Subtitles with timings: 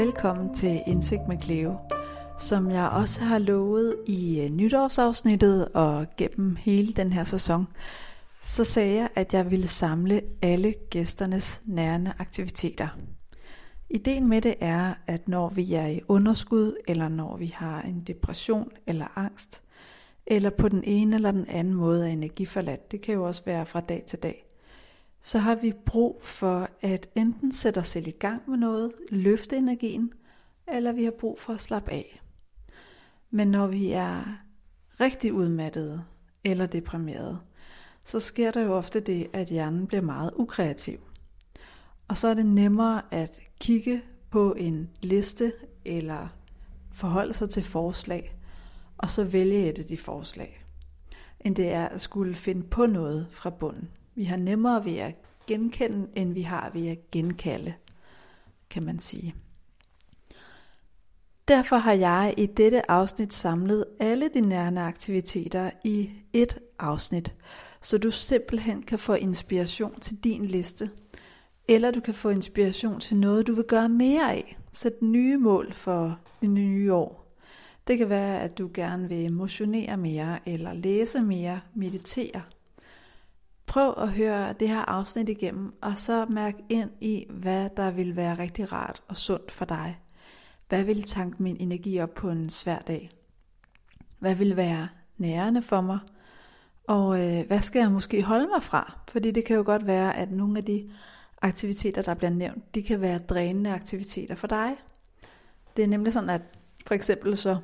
[0.00, 1.76] velkommen til Indsigt med Cleo.
[2.38, 7.66] Som jeg også har lovet i øh, nytårsafsnittet og gennem hele den her sæson,
[8.44, 12.88] så sagde jeg, at jeg ville samle alle gæsternes nærende aktiviteter.
[13.90, 18.00] Ideen med det er, at når vi er i underskud, eller når vi har en
[18.06, 19.62] depression eller angst,
[20.26, 23.66] eller på den ene eller den anden måde er energiforladt, det kan jo også være
[23.66, 24.49] fra dag til dag,
[25.22, 29.56] så har vi brug for at enten sætte os selv i gang med noget, løfte
[29.56, 30.12] energien,
[30.68, 32.22] eller vi har brug for at slappe af.
[33.30, 34.22] Men når vi er
[35.00, 36.04] rigtig udmattede
[36.44, 37.40] eller deprimerede,
[38.04, 41.00] så sker der jo ofte det, at hjernen bliver meget ukreativ.
[42.08, 45.52] Og så er det nemmere at kigge på en liste
[45.84, 46.28] eller
[46.92, 48.36] forholde sig til forslag,
[48.98, 50.64] og så vælge et af de forslag,
[51.40, 53.88] end det er at skulle finde på noget fra bunden.
[54.20, 55.14] Vi har nemmere ved at
[55.46, 57.74] genkende, end vi har ved at genkalde,
[58.70, 59.34] kan man sige.
[61.48, 67.34] Derfor har jeg i dette afsnit samlet alle de nærende aktiviteter i et afsnit,
[67.80, 70.90] så du simpelthen kan få inspiration til din liste,
[71.68, 74.58] eller du kan få inspiration til noget, du vil gøre mere af.
[74.72, 77.36] Sæt nye mål for det nye år.
[77.86, 82.42] Det kan være, at du gerne vil motionere mere, eller læse mere, meditere.
[83.70, 88.16] Prøv at høre det her afsnit igennem, og så mærk ind i, hvad der vil
[88.16, 90.00] være rigtig rart og sundt for dig.
[90.68, 93.10] Hvad vil tanke min energi op på en svær dag?
[94.18, 95.98] Hvad vil være nærende for mig?
[96.86, 98.98] Og øh, hvad skal jeg måske holde mig fra?
[99.08, 100.90] Fordi det kan jo godt være, at nogle af de
[101.42, 104.76] aktiviteter, der bliver nævnt, de kan være drænende aktiviteter for dig.
[105.76, 106.42] Det er nemlig sådan, at
[106.86, 107.58] for eksempel så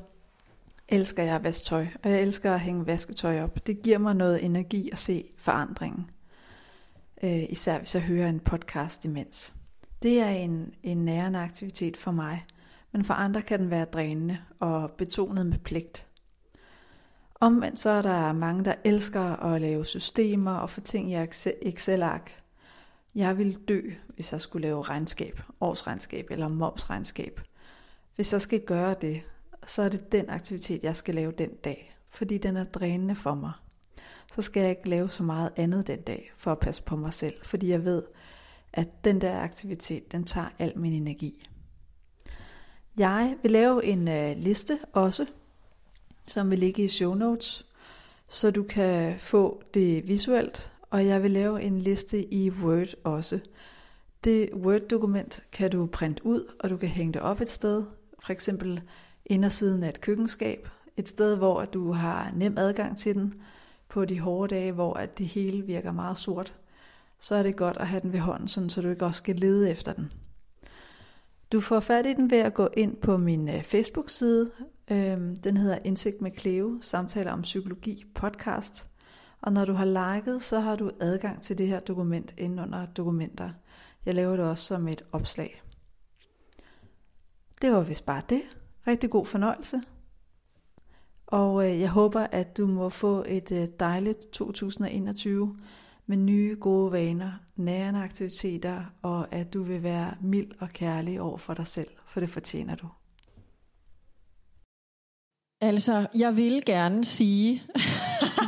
[0.88, 3.66] elsker jeg vasketøj, og jeg elsker at hænge vasketøj op.
[3.66, 6.10] Det giver mig noget energi at se forandringen.
[7.22, 9.54] Øh, især hvis jeg hører en podcast imens.
[10.02, 12.46] Det er en, en nærende aktivitet for mig,
[12.92, 16.06] men for andre kan den være drænende og betonet med pligt.
[17.40, 21.16] Omvendt så er der mange, der elsker at lave systemer og få ting i
[21.62, 22.42] Excel-ark.
[23.14, 23.80] Jeg vil dø,
[24.14, 27.40] hvis jeg skulle lave regnskab, årsregnskab eller momsregnskab.
[28.14, 29.22] Hvis jeg skal gøre det,
[29.66, 33.34] så er det den aktivitet, jeg skal lave den dag, fordi den er drænende for
[33.34, 33.52] mig.
[34.32, 37.14] Så skal jeg ikke lave så meget andet den dag, for at passe på mig
[37.14, 38.02] selv, fordi jeg ved,
[38.72, 41.48] at den der aktivitet, den tager al min energi.
[42.98, 45.26] Jeg vil lave en øh, liste også,
[46.26, 47.66] som vil ligge i show notes,
[48.28, 53.40] så du kan få det visuelt, og jeg vil lave en liste i Word også.
[54.24, 57.84] Det Word-dokument kan du printe ud, og du kan hænge det op et sted,
[58.24, 58.82] for eksempel
[59.26, 63.34] indersiden af et køkkenskab, et sted, hvor du har nem adgang til den
[63.88, 66.54] på de hårde dage, hvor at det hele virker meget sort,
[67.18, 69.36] så er det godt at have den ved hånden, sådan, så du ikke også skal
[69.36, 70.12] lede efter den.
[71.52, 74.50] Du får fat i den ved at gå ind på min øh, Facebook-side.
[74.90, 78.88] Øhm, den hedder Indsigt med Cleo, samtaler om psykologi podcast.
[79.40, 82.86] Og når du har liket, så har du adgang til det her dokument inde under
[82.86, 83.50] dokumenter.
[84.06, 85.62] Jeg laver det også som et opslag.
[87.62, 88.42] Det var vist bare det.
[88.86, 89.82] Rigtig god fornøjelse.
[91.26, 95.56] Og øh, jeg håber, at du må få et øh, dejligt 2021
[96.06, 101.38] med nye gode vaner, nærende aktiviteter, og at du vil være mild og kærlig over
[101.38, 102.86] for dig selv, for det fortjener du.
[105.60, 107.62] Altså, jeg vil gerne sige,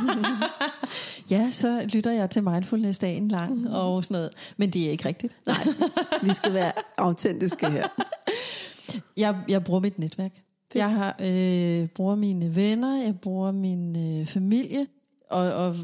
[1.31, 5.05] ja, så lytter jeg til mindfulness dagen lang og sådan noget, men det er ikke
[5.05, 5.35] rigtigt.
[5.45, 5.67] Nej,
[6.23, 7.87] vi skal være autentiske her.
[9.19, 10.31] Jeg, jeg bruger mit netværk.
[10.33, 10.75] Fedt.
[10.75, 14.87] Jeg har, øh, bruger mine venner, jeg bruger min øh, familie,
[15.29, 15.75] og, og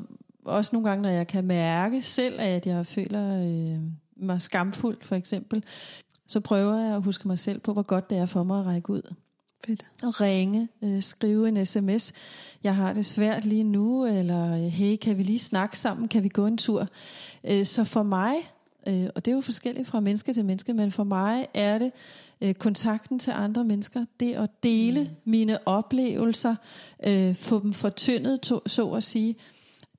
[0.45, 3.79] også nogle gange, når jeg kan mærke selv, at jeg føler øh,
[4.15, 5.63] mig skamfuld, for eksempel,
[6.27, 8.65] så prøver jeg at huske mig selv på, hvor godt det er for mig at
[8.65, 9.13] række ud.
[9.65, 9.85] Fedt.
[10.03, 12.13] Og ringe, øh, skrive en sms.
[12.63, 16.07] Jeg har det svært lige nu, eller hey, kan vi lige snakke sammen?
[16.07, 16.87] Kan vi gå en tur?
[17.43, 18.35] Øh, så for mig,
[18.87, 21.91] øh, og det er jo forskelligt fra menneske til menneske, men for mig er det
[22.41, 25.31] øh, kontakten til andre mennesker, det at dele mm.
[25.31, 26.55] mine oplevelser,
[27.07, 29.35] øh, få dem fortyndet, to, så at sige,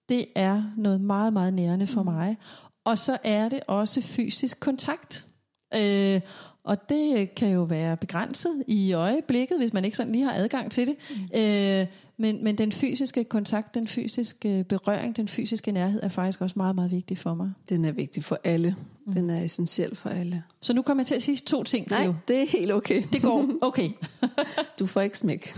[0.09, 2.13] det er noget meget, meget nærende for mm.
[2.13, 2.37] mig.
[2.85, 5.27] Og så er det også fysisk kontakt.
[5.75, 6.21] Øh,
[6.65, 10.71] og det kan jo være begrænset i øjeblikket, hvis man ikke sådan lige har adgang
[10.71, 10.97] til det.
[11.11, 11.41] Mm.
[11.41, 11.87] Øh,
[12.19, 16.75] men, men den fysiske kontakt, den fysiske berøring, den fysiske nærhed er faktisk også meget,
[16.75, 17.53] meget vigtig for mig.
[17.69, 18.77] Den er vigtig for alle.
[19.07, 19.13] Mm.
[19.13, 20.43] Den er essentiel for alle.
[20.63, 21.91] Så nu kommer jeg til at sige to ting.
[21.91, 23.03] Nej, det er helt okay.
[23.13, 23.91] Det går okay.
[24.79, 25.49] du får ikke smæk.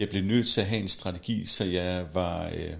[0.00, 2.74] jeg blev nødt til at have en strategi, så jeg var, øh,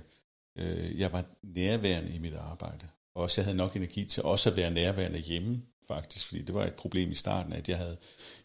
[0.58, 2.86] øh, jeg var nærværende i mit arbejde.
[3.14, 5.62] Og også jeg havde nok energi til også at være nærværende hjemme
[5.94, 7.96] faktisk, fordi det var et problem i starten, at jeg havde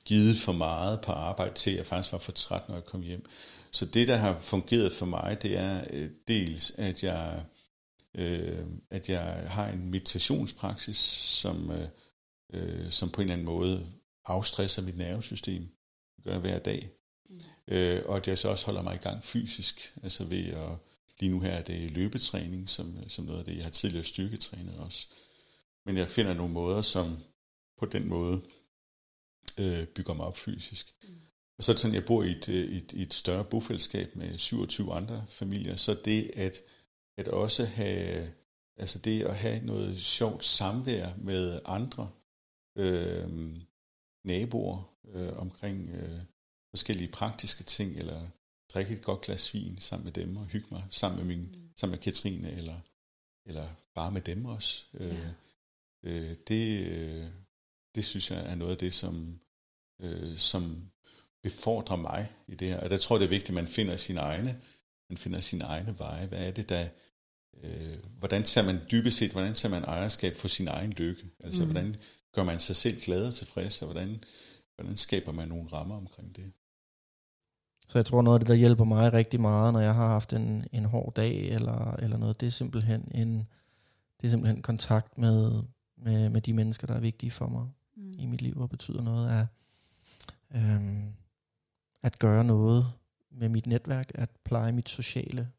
[0.05, 3.01] givet for meget på arbejde til, at jeg faktisk var for træt, når jeg kom
[3.01, 3.25] hjem.
[3.71, 7.43] Så det, der har fungeret for mig, det er øh, dels, at jeg,
[8.15, 10.97] øh, at jeg har en meditationspraksis,
[11.41, 11.87] som, øh,
[12.53, 13.87] øh, som på en eller anden måde
[14.25, 15.61] afstresser mit nervesystem.
[16.15, 16.89] Det gør jeg hver dag.
[17.29, 17.39] Mm.
[17.67, 20.69] Øh, og at jeg så også holder mig i gang fysisk, altså ved at,
[21.19, 24.77] lige nu her er det løbetræning, som, som noget af det, jeg har tidligere styrketrænet
[24.77, 25.07] også.
[25.85, 27.17] Men jeg finder nogle måder, som
[27.77, 28.41] på den måde
[29.59, 30.95] øh, bygger mig op fysisk.
[31.03, 31.09] Mm.
[31.57, 35.25] Og så sådan, jeg bor i et, øh, et, et større bofællesskab med 27 andre
[35.29, 36.61] familier, så det at,
[37.17, 38.33] at også have,
[38.77, 42.11] altså det at have noget sjovt samvær med andre
[42.77, 43.55] øh,
[44.23, 46.21] naboer øh, omkring øh,
[46.69, 48.27] forskellige praktiske ting, eller
[48.73, 51.69] drikke et godt glas vin sammen med dem og hygge mig sammen med, min, mm.
[51.75, 52.79] sammen med Katrine, eller,
[53.45, 54.83] eller bare med dem også.
[54.93, 55.29] Øh, ja.
[56.03, 57.27] øh, det, øh,
[57.97, 59.39] det synes jeg er noget af det, som,
[60.01, 60.89] øh, som
[61.43, 62.79] befordrer mig i det her.
[62.79, 64.61] Og der tror jeg, det er vigtigt, at man finder sine egne,
[65.09, 66.27] man finder sine egne veje.
[66.27, 66.87] Hvad er det, der...
[67.63, 71.23] Øh, hvordan tager man dybest set, hvordan tager man ejerskab for sin egen lykke?
[71.39, 71.71] Altså, mm.
[71.71, 71.95] hvordan
[72.35, 74.23] gør man sig selv glad og tilfreds, og hvordan,
[74.75, 76.51] hvordan skaber man nogle rammer omkring det?
[77.89, 80.33] Så jeg tror, noget af det, der hjælper mig rigtig meget, når jeg har haft
[80.33, 83.37] en, en hård dag eller, eller noget, det er simpelthen en,
[84.21, 85.63] det er simpelthen kontakt med,
[85.97, 87.67] med, med de mennesker, der er vigtige for mig
[87.97, 88.13] mm.
[88.19, 89.45] i mit liv, og betyder noget af
[90.55, 91.13] øhm,
[92.03, 92.93] at gøre noget
[93.31, 95.49] med mit netværk, at pleje mit sociale,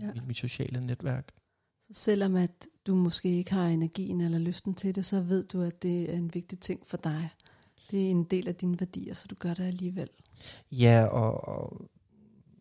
[0.00, 0.12] ja.
[0.14, 1.32] mit, mit sociale netværk.
[1.80, 5.62] Så selvom at du måske ikke har energien eller lysten til det, så ved du,
[5.62, 7.28] at det er en vigtig ting for dig.
[7.90, 10.08] Det er en del af dine værdier, så du gør det alligevel.
[10.72, 11.90] Ja, og, og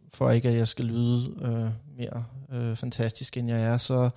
[0.09, 4.09] for ikke at jeg skal lyde øh, mere øh, fantastisk end jeg er, så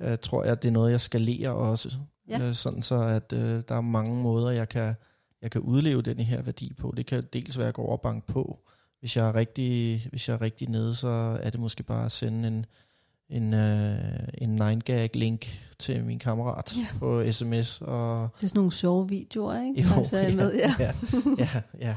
[0.00, 1.96] øh, tror jeg, at det er noget, jeg skalerer også.
[2.28, 2.48] Ja.
[2.48, 4.94] Øh, sådan så, at øh, der er mange måder, jeg kan,
[5.42, 6.92] jeg kan udleve den her værdi på.
[6.96, 8.58] Det kan dels være at gå over bank på.
[9.00, 12.12] Hvis jeg er rigtig, hvis jeg er rigtig nede, så er det måske bare at
[12.12, 12.66] sende en,
[13.30, 15.46] en, øh, en 9gag link
[15.78, 16.86] til min kammerat ja.
[16.98, 17.80] på sms.
[17.80, 19.82] Og det er sådan nogle sjove videoer, ikke?
[19.82, 20.74] Jo, altså, ja, med, ja.
[20.78, 20.92] ja,
[21.38, 21.96] ja, ja.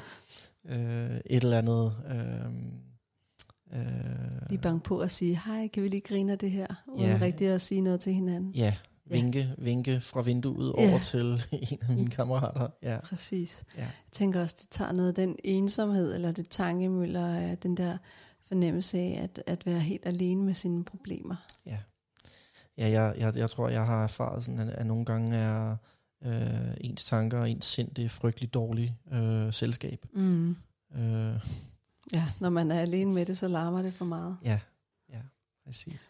[0.65, 1.93] Øh, et eller andet...
[2.09, 6.67] Øh, øh, Lige bank på og sige, hej, kan vi lige grine af det her?
[6.87, 8.51] Uden ja, rigtig at sige noget til hinanden.
[8.51, 8.73] Ja,
[9.11, 9.45] ja.
[9.57, 10.89] vinke fra vinduet ja.
[10.89, 12.67] over til en af mine kammerater.
[12.83, 12.99] Ja.
[12.99, 13.63] Præcis.
[13.77, 13.81] Ja.
[13.81, 17.97] Jeg tænker også, det tager noget af den ensomhed, eller det tankemøller, den der
[18.47, 21.35] fornemmelse af at, at være helt alene med sine problemer.
[21.65, 21.77] Ja,
[22.77, 25.77] ja jeg, jeg, jeg tror, jeg har erfaret, sådan, at, at nogle gange er
[26.23, 30.05] øh, ens tanker og ens sind, det er frygtelig dårligt øh, selskab.
[30.13, 30.49] Mm.
[30.95, 31.35] Øh.
[32.13, 34.37] Ja, når man er alene med det, så larmer det for meget.
[34.43, 34.59] Ja,
[35.09, 35.21] ja,
[35.65, 36.09] præcis.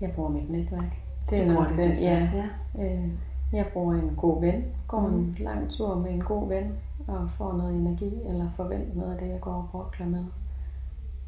[0.00, 0.92] Jeg bruger mit netværk.
[1.30, 2.30] Det er nok den, ja.
[2.34, 2.48] ja.
[2.84, 3.10] Øh,
[3.52, 5.34] jeg bruger en god ven, går en mm.
[5.38, 6.72] lang tur med en god ven,
[7.08, 10.24] og får noget energi, eller forventer noget af det, jeg går og brokler med.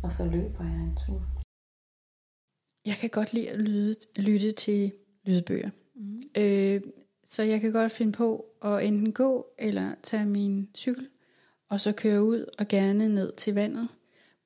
[0.02, 1.22] Og så løber jeg en tur.
[2.86, 4.92] Jeg kan godt lide at lyde, lytte til
[5.24, 5.70] lydbøger.
[5.94, 6.16] Mm.
[6.38, 6.80] Øh,
[7.24, 11.08] så jeg kan godt finde på at enten gå, eller tage min cykel,
[11.70, 13.88] og så køre ud, og gerne ned til vandet.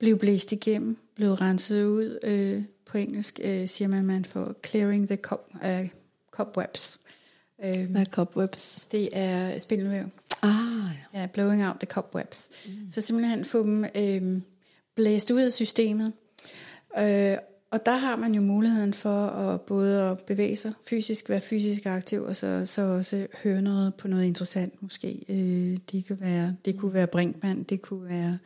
[0.02, 2.18] Blive blæst igennem, blive renset ud.
[2.22, 5.88] Øh, på engelsk øh, siger man, at man får clearing the cop, uh,
[6.30, 7.00] cobwebs.
[7.64, 8.88] Øh, Hvad er cobwebs?
[8.92, 10.04] Det er spindelvæv.
[10.42, 10.50] Ah,
[11.14, 11.20] ja.
[11.20, 11.26] ja.
[11.26, 12.48] blowing out the cobwebs.
[12.66, 12.72] Mm.
[12.90, 14.40] Så simpelthen få dem øh,
[14.96, 16.12] blæst ud af systemet.
[16.98, 17.36] Øh,
[17.72, 21.86] og der har man jo muligheden for at både at bevæge sig fysisk, være fysisk
[21.86, 25.24] aktiv, og så, så også høre noget på noget interessant måske.
[25.28, 28.38] Øh, det, kan være, det kunne være Brinkmann, det kunne være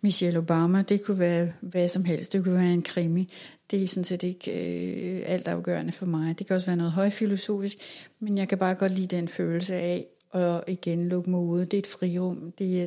[0.00, 3.32] Michelle Obama, det kunne være hvad som helst, det kunne være en krimi.
[3.70, 6.38] Det er sådan set ikke øh, alt afgørende for mig.
[6.38, 7.78] Det kan også være noget højfilosofisk,
[8.20, 11.64] men jeg kan bare godt lide den følelse af at igen lukke mig ude.
[11.64, 12.52] Det er et frirum.
[12.58, 12.86] Det er,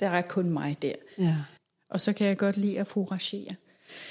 [0.00, 0.92] der er kun mig der.
[1.18, 1.36] Ja.
[1.90, 3.54] Og så kan jeg godt lide at foragere.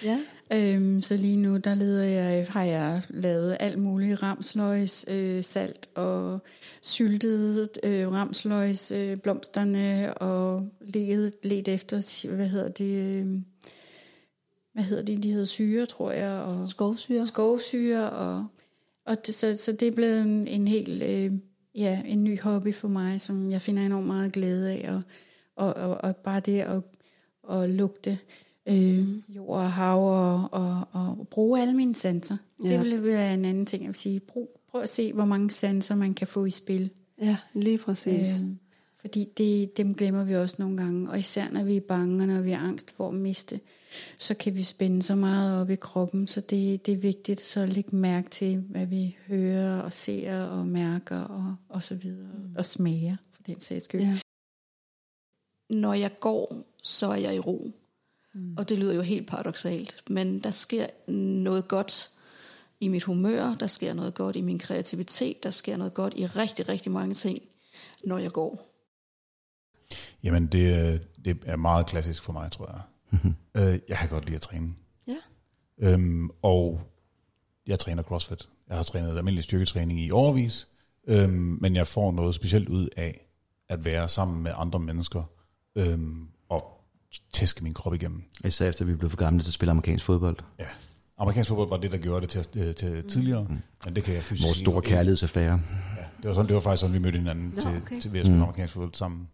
[0.03, 0.19] Ja.
[0.53, 5.89] Øhm, så lige nu, der leder jeg, har jeg lavet alt muligt ramsløgs, øh, salt
[5.95, 6.39] og
[6.81, 13.41] syltet øh, ramsløgs, øh, blomsterne og let, let efter, hvad hedder det, øh,
[14.73, 16.31] hvad hedder det, de hedder syre, tror jeg.
[16.31, 17.27] Og skovsyre.
[17.27, 18.47] Skovsyre, og,
[19.05, 21.31] og det, så, så det er blevet en, en helt, øh,
[21.75, 25.01] ja, en ny hobby for mig, som jeg finder enormt meget glæde af, og,
[25.55, 26.81] og, og, og bare det at,
[27.51, 28.19] at lugte
[28.67, 32.37] øh, jord og hav og, og, og bruge alle mine sanser.
[32.63, 32.71] Ja.
[32.71, 34.19] Det vil være en anden ting, jeg vil sige.
[34.19, 36.89] Brug, prøv at se, hvor mange sanser man kan få i spil.
[37.21, 38.27] Ja, lige præcis.
[38.41, 38.47] Øh,
[38.97, 42.27] Fordi det, dem glemmer vi også nogle gange, og især når vi er bange, og
[42.27, 43.59] når vi er angst for at miste,
[44.17, 47.59] så kan vi spænde så meget op i kroppen, så det, det er vigtigt så
[47.59, 52.31] at lægge mærke til, hvad vi hører og ser og mærker og, og så videre,
[52.37, 52.55] mm.
[52.55, 54.01] og smager for den sags skyld.
[54.01, 54.17] Ja.
[55.69, 57.71] Når jeg går, så er jeg i ro.
[58.33, 58.55] Mm.
[58.57, 62.09] Og det lyder jo helt paradoxalt, men der sker noget godt
[62.79, 66.25] i mit humør, der sker noget godt i min kreativitet, der sker noget godt i
[66.25, 67.39] rigtig, rigtig mange ting,
[68.03, 68.69] når jeg går.
[70.23, 72.81] Jamen, det, det er meget klassisk for mig, tror jeg.
[73.11, 73.33] Mm-hmm.
[73.57, 74.73] Øh, jeg kan godt lide at træne.
[75.07, 75.17] Ja.
[75.77, 76.81] Øhm, og
[77.67, 78.49] jeg træner CrossFit.
[78.69, 80.67] Jeg har trænet almindelig styrketræning i overvis,
[81.07, 83.27] øhm, men jeg får noget specielt ud af
[83.69, 85.23] at være sammen med andre mennesker
[85.75, 86.27] øhm,
[87.33, 88.23] tæske min krop igennem.
[88.45, 90.37] Især efter vi blev for gamle til at spille amerikansk fodbold.
[90.59, 90.65] Ja,
[91.17, 93.09] amerikansk fodbold var det, der gjorde det til, øh, til mm.
[93.09, 93.57] tidligere, mm.
[93.85, 95.61] men det kan jeg fysisk Vores store kærlighedsaffære.
[95.97, 97.99] Ja, det var, sådan, det var faktisk sådan, vi mødte hinanden Nå, til, okay.
[97.99, 98.43] til ved at spille mm.
[98.43, 99.27] amerikansk fodbold sammen.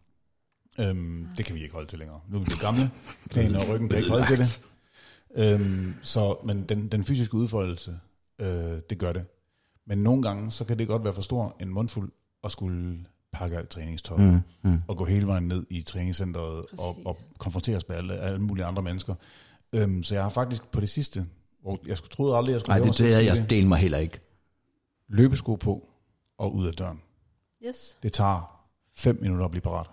[0.79, 2.19] Øhm, det kan vi ikke holde til længere.
[2.29, 2.91] Nu er vi blevet gamle.
[3.29, 4.61] Knæene og ryggen kan ikke holde til det.
[5.35, 7.99] Øhm, så, men den, den fysiske udfoldelse,
[8.41, 8.47] øh,
[8.89, 9.25] det gør det.
[9.87, 12.11] Men nogle gange, så kan det godt være for stor en mundfuld
[12.43, 14.81] at skulle pakke alt træningstøj mm, mm.
[14.87, 18.81] og gå hele vejen ned i træningscenteret og, og konfronteres med alle, alle mulige andre
[18.81, 19.15] mennesker.
[19.73, 21.25] Øhm, så jeg har faktisk på det sidste,
[21.61, 23.97] hvor jeg skulle troede aldrig, jeg skulle Nej, det, det, jeg, jeg deler mig heller
[23.97, 24.19] ikke.
[25.07, 25.87] Løbesko på
[26.37, 27.01] og ud af døren.
[27.67, 27.97] Yes.
[28.03, 29.87] Det tager fem minutter at blive parat.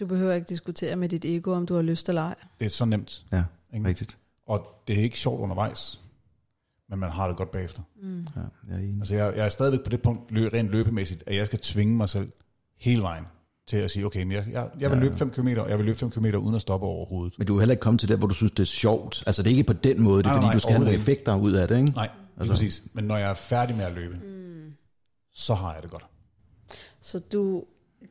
[0.00, 2.34] Du behøver ikke diskutere med dit ego, om du har lyst eller ej.
[2.58, 3.24] Det er så nemt.
[3.32, 3.44] Ja,
[3.74, 3.88] ikke?
[3.88, 4.18] rigtigt.
[4.46, 6.00] Og det er ikke sjovt undervejs,
[6.88, 7.82] men man har det godt bagefter.
[8.02, 8.18] Mm.
[8.36, 8.98] Ja, jeg, er enig.
[8.98, 11.96] altså jeg, jeg er stadigvæk på det punkt, lø, rent løbemæssigt, at jeg skal tvinge
[11.96, 12.32] mig selv
[12.80, 13.24] hele vejen
[13.66, 15.78] til at sige, okay, men jeg, jeg, jeg vil ja, løbe 5 km, og jeg
[15.78, 17.34] vil løbe 5 km uden at stoppe overhovedet.
[17.38, 19.22] Men du er heller ikke kommet til det, hvor du synes, det er sjovt.
[19.26, 20.84] Altså det er ikke på den måde, det er nej, fordi, nej, du skal have
[20.84, 21.90] nogle effekter ud af det, ikke?
[21.90, 22.52] Nej, altså.
[22.52, 22.82] præcis.
[22.92, 24.72] Men når jeg er færdig med at løbe, mm.
[25.34, 26.06] så har jeg det godt.
[27.00, 27.64] Så du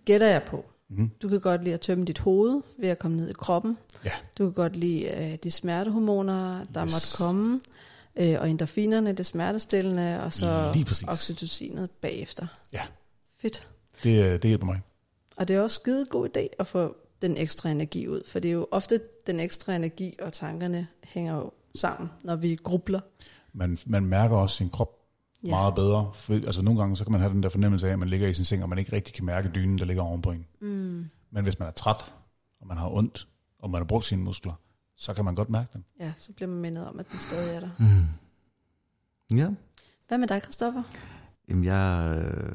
[0.06, 1.12] gætter jeg på, Mm.
[1.22, 3.78] Du kan godt lide at tømme dit hoved ved at komme ned i kroppen.
[4.06, 4.12] Ja.
[4.38, 6.94] Du kan godt lide uh, de smertehormoner, der yes.
[6.94, 7.60] måtte komme.
[8.22, 10.74] Uh, og endorfinerne, det smertestillende, og så
[11.08, 12.48] oxytocinet bagefter.
[12.74, 12.82] Ja.
[13.42, 13.68] Fedt.
[14.04, 14.82] Det, det hjælper mig.
[15.38, 18.50] Og det er også skide god idé at få den ekstra energi ud, for det
[18.50, 23.00] er jo ofte den ekstra energi og tankerne hænger jo sammen, når vi grubler.
[23.54, 25.00] Man, man mærker også sin krop
[25.44, 25.50] ja.
[25.50, 26.12] meget bedre.
[26.14, 28.28] For, altså nogle gange, så kan man have den der fornemmelse af, at man ligger
[28.28, 30.46] i sin seng, og man ikke rigtig kan mærke dynen, der ligger ovenpå en.
[30.60, 31.06] Mm.
[31.32, 32.14] Men hvis man er træt,
[32.62, 33.28] og man har ondt,
[33.60, 34.54] og man har brugt sine muskler,
[34.96, 35.84] så kan man godt mærke dem.
[36.00, 37.70] Ja, så bliver man mindet om, at den stadig er der.
[37.80, 39.38] Mm.
[39.38, 39.50] Ja.
[40.08, 40.84] Hvad med dig, Christoffer?
[41.50, 42.52] Jamen, jeg øh,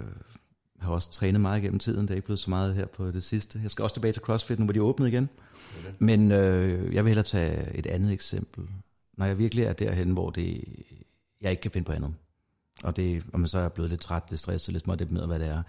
[0.84, 2.02] har også trænet meget gennem tiden.
[2.02, 3.60] Det er ikke blevet så meget her på det sidste.
[3.62, 5.28] Jeg skal også tilbage til CrossFit, nu hvor de er åbnet igen.
[5.84, 5.94] Det.
[5.98, 8.64] Men øh, jeg vil hellere tage et andet eksempel.
[9.16, 10.64] Når jeg virkelig er derhen, hvor det,
[11.40, 12.14] jeg ikke kan finde på andet
[12.82, 15.38] og, det, og man så er blevet lidt træt, lidt stresset, lidt småt med, hvad
[15.38, 15.62] det er,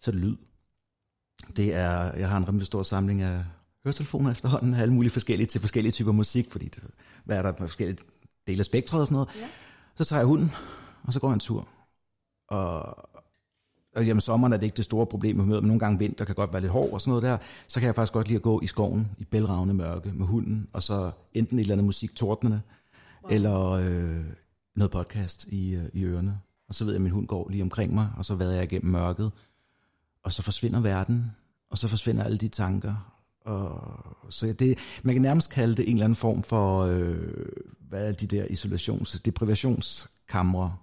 [0.00, 0.36] så er det lyd.
[1.56, 3.44] Det er, jeg har en rimelig stor samling af
[3.84, 6.82] høretelefoner efterhånden, alle mulige forskellige til forskellige typer musik, fordi det,
[7.24, 7.98] hvad er der forskellige
[8.46, 9.28] dele af spektret og sådan noget.
[9.36, 9.48] Ja.
[9.96, 10.50] Så tager jeg hunden,
[11.02, 11.68] og så går jeg en tur.
[12.48, 13.09] Og,
[14.00, 16.24] og jamen, sommeren er det ikke det store problem med humøret, men nogle gange vinter
[16.24, 17.38] kan godt være lidt hård og sådan noget der.
[17.68, 20.68] Så kan jeg faktisk godt lide at gå i skoven i bælragende mørke med hunden,
[20.72, 22.60] og så enten et eller andet musik tordnende,
[23.22, 23.32] wow.
[23.32, 24.24] eller øh,
[24.76, 26.40] noget podcast i, øh, i ørerne.
[26.68, 28.64] Og så ved jeg, at min hund går lige omkring mig, og så vader jeg
[28.64, 29.32] igennem mørket.
[30.24, 31.30] Og så forsvinder verden,
[31.70, 32.94] og så forsvinder alle de tanker.
[33.44, 37.46] Og, så det, man kan nærmest kalde det en eller anden form for, øh,
[37.88, 40.76] hvad er de der isolations, deprivationskamre.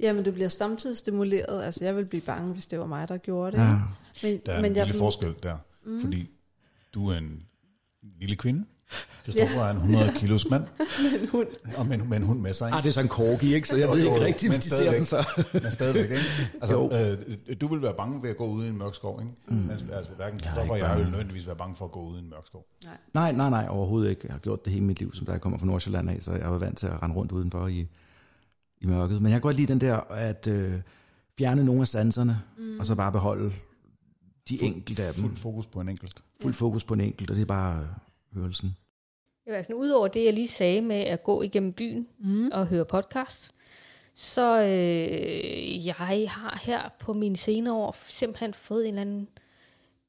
[0.00, 1.62] Jamen, du bliver samtidig stimuleret.
[1.62, 3.62] Altså, jeg vil blive bange, hvis det var mig, der gjorde det.
[3.62, 3.78] Ja.
[4.22, 6.00] Men, der er men en jeg lille forskel der, mm.
[6.00, 6.30] fordi
[6.94, 7.42] du er en
[8.20, 8.64] lille kvinde,
[9.26, 9.70] det står for, ja.
[9.70, 10.62] en 100 kilos mand.
[11.02, 11.46] med en hund.
[11.76, 12.68] Og med, med en hund med sig.
[12.68, 12.76] Ikke?
[12.76, 13.68] Ah, det er så en korgi, ikke?
[13.68, 15.42] Så jeg jo, ved jo, ikke rigtigt, hvis de ser den så.
[15.62, 16.24] men stadigvæk, ikke?
[16.62, 17.16] Altså,
[17.48, 19.32] øh, du vil være bange ved at gå ud i en mørk skov, ikke?
[19.48, 19.54] Mm.
[19.56, 22.18] Men, altså, hverken Kristoffer og jeg vil nødvendigvis være bange for at gå ud i
[22.18, 22.66] en mørk skov.
[22.84, 22.96] Nej.
[23.14, 24.22] nej, nej, nej, overhovedet ikke.
[24.24, 26.32] Jeg har gjort det hele mit liv, som der jeg kommer fra Nordsjælland af, så
[26.32, 27.86] jeg var vant til at rende rundt udenfor i,
[28.80, 29.22] i mørket.
[29.22, 30.72] Men jeg kan godt lide den der, at øh,
[31.38, 32.78] fjerne nogle af sanserne, mm.
[32.78, 33.52] og så bare beholde
[34.48, 35.22] de fuld, enkelte af dem.
[35.22, 36.22] Fuld fokus på en enkelt.
[36.42, 37.88] Fuld fokus på en enkelt, og det er bare
[38.32, 38.76] hørelsen.
[39.46, 42.50] Ja, sådan, udover det, jeg lige sagde med at gå igennem byen mm.
[42.52, 43.52] og høre podcast,
[44.14, 49.28] så øh, jeg har her på mine senere år simpelthen fået en eller anden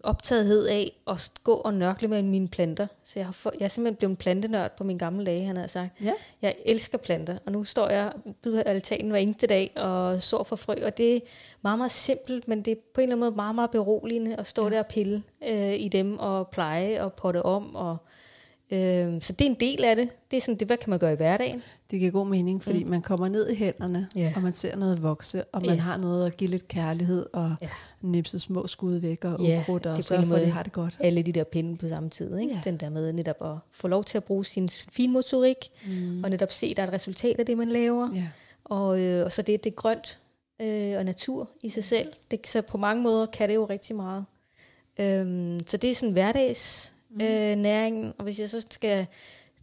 [0.03, 2.87] optagethed af at gå og nørkle med mine planter.
[3.03, 5.57] Så jeg, har for, jeg er simpelthen blevet en plantenørd på min gamle dage, han
[5.57, 6.01] har sagt.
[6.01, 6.13] Ja.
[6.41, 8.13] Jeg elsker planter, og nu står jeg
[8.47, 11.19] ude af altanen hver eneste dag og sår for frø, og det er
[11.61, 14.47] meget, meget simpelt, men det er på en eller anden måde meget, meget beroligende at
[14.47, 14.69] stå ja.
[14.69, 17.97] der og pille øh, i dem og pleje og potte om og
[18.71, 20.09] Øh, så det er en del af det.
[20.31, 21.63] Det er sådan, det, hvad kan man gøre i hverdagen?
[21.91, 22.89] Det giver god mening, fordi mm.
[22.89, 24.33] man kommer ned i hænderne, Ja.
[24.35, 25.81] og man ser noget vokse, og man Ja.
[25.81, 27.69] har noget at give lidt kærlighed, og Ja.
[28.01, 30.97] nipse små skud væk, og Ja, ukrudt, og sørge for, at de har det godt.
[30.99, 32.37] Alle de der pinde på samme tid.
[32.37, 32.53] Ikke?
[32.53, 32.61] Ja.
[32.63, 35.57] Den der med netop at få lov til at bruge sin finmotorik,
[35.87, 36.23] Mm.
[36.23, 38.09] og netop se, at der er et resultat af det, man laver.
[38.15, 38.27] Ja.
[38.63, 40.19] Og, øh, og så det, det er grønt
[40.61, 42.13] øh, og natur i sig selv.
[42.31, 44.25] Det, så på mange måder kan det jo rigtig meget.
[44.99, 47.21] Øhm, så det er sådan hverdags Mm.
[47.21, 48.13] øh, næringen.
[48.17, 49.07] Og hvis jeg så skal,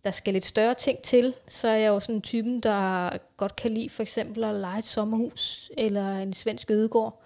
[0.05, 3.57] der skal lidt større ting til, så er jeg jo sådan en typen, der godt
[3.57, 7.23] kan lide for eksempel at lege et sommerhus eller en svensk ødegård.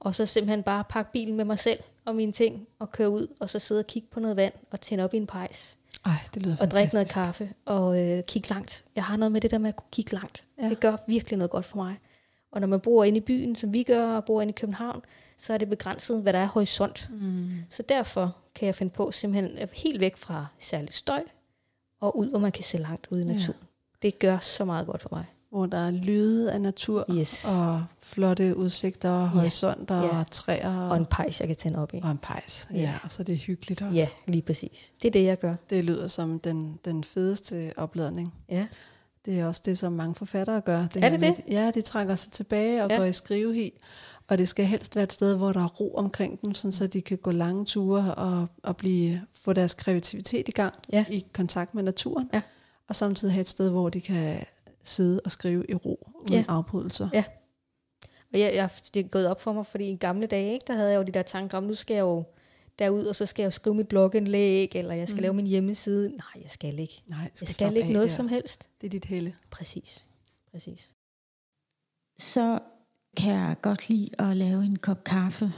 [0.00, 3.26] Og så simpelthen bare pakke bilen med mig selv og mine ting og køre ud,
[3.40, 6.12] og så sidde og kigge på noget vand og tænde op i en pejs Ej,
[6.34, 6.76] det lyder og fantastisk.
[6.80, 8.84] drikke noget kaffe og øh, kigge langt.
[8.96, 10.44] Jeg har noget med det der med at kunne kigge langt.
[10.62, 10.68] Ja.
[10.68, 11.98] Det gør virkelig noget godt for mig.
[12.52, 15.02] Og når man bor inde i byen, som vi gør, og bor inde i København,
[15.42, 17.08] så er det begrænset, hvad der er horisont.
[17.20, 17.50] Mm.
[17.70, 21.22] Så derfor kan jeg finde på simpelthen øh, helt væk fra særlig støj,
[22.00, 23.32] og ud, hvor man kan se langt ud i Ja.
[23.32, 23.60] naturen.
[24.02, 25.24] Det gør så meget godt for mig.
[25.50, 27.44] Hvor der er lyde af natur, Yes.
[27.58, 30.18] og flotte udsigter, og horisonter, Ja.
[30.20, 32.00] og træer, Og en pejs, jeg kan tænde op i.
[32.02, 32.68] og en pejs.
[32.70, 32.76] Ja.
[32.76, 32.82] Ja.
[32.82, 33.94] ja, og så er det hyggeligt også.
[33.96, 34.92] Ja, lige præcis.
[35.02, 35.54] Det er det, jeg gør.
[35.70, 38.34] Det lyder som den, den fedeste opladning.
[38.48, 38.66] Ja.
[39.24, 40.86] Det er også det, som mange forfattere gør.
[40.94, 41.44] Det Er det med, det?
[41.48, 42.90] Ja, de trækker sig tilbage og.
[42.90, 42.96] Ja.
[42.96, 43.72] går i skrivehi.
[44.28, 46.86] Og det skal helst være et sted, hvor der er ro omkring dem, sådan så
[46.86, 51.04] de kan gå lange ture og, og blive, få deres kreativitet i gang Ja.
[51.10, 52.30] i kontakt med naturen.
[52.32, 52.40] Ja.
[52.88, 54.36] Og samtidig have et sted, hvor de kan
[54.84, 56.44] sidde og skrive i ro, uden Ja.
[56.48, 57.08] afbrydelser.
[57.12, 57.24] Ja.
[58.32, 60.74] Og jeg, jeg, det er gået op for mig, fordi i gamle dage, ikke, der
[60.74, 62.24] havde jeg jo de der tanker om, nu skal jeg jo
[62.80, 65.18] derud, og så skal jeg skrive mit blogindlæg, eller jeg skal Mm.
[65.18, 65.22] mm.
[65.22, 66.08] lave min hjemmeside.
[66.08, 67.02] Nej, jeg skal ikke.
[67.06, 68.14] Nej, Jeg slappe skal ikke noget der.
[68.16, 68.68] som helst.
[68.80, 69.34] Det er dit helle.
[69.50, 70.04] Præcis.
[70.50, 70.92] Præcis.
[72.18, 72.58] så
[73.16, 75.52] kan jeg godt lide at lave en kop kaffe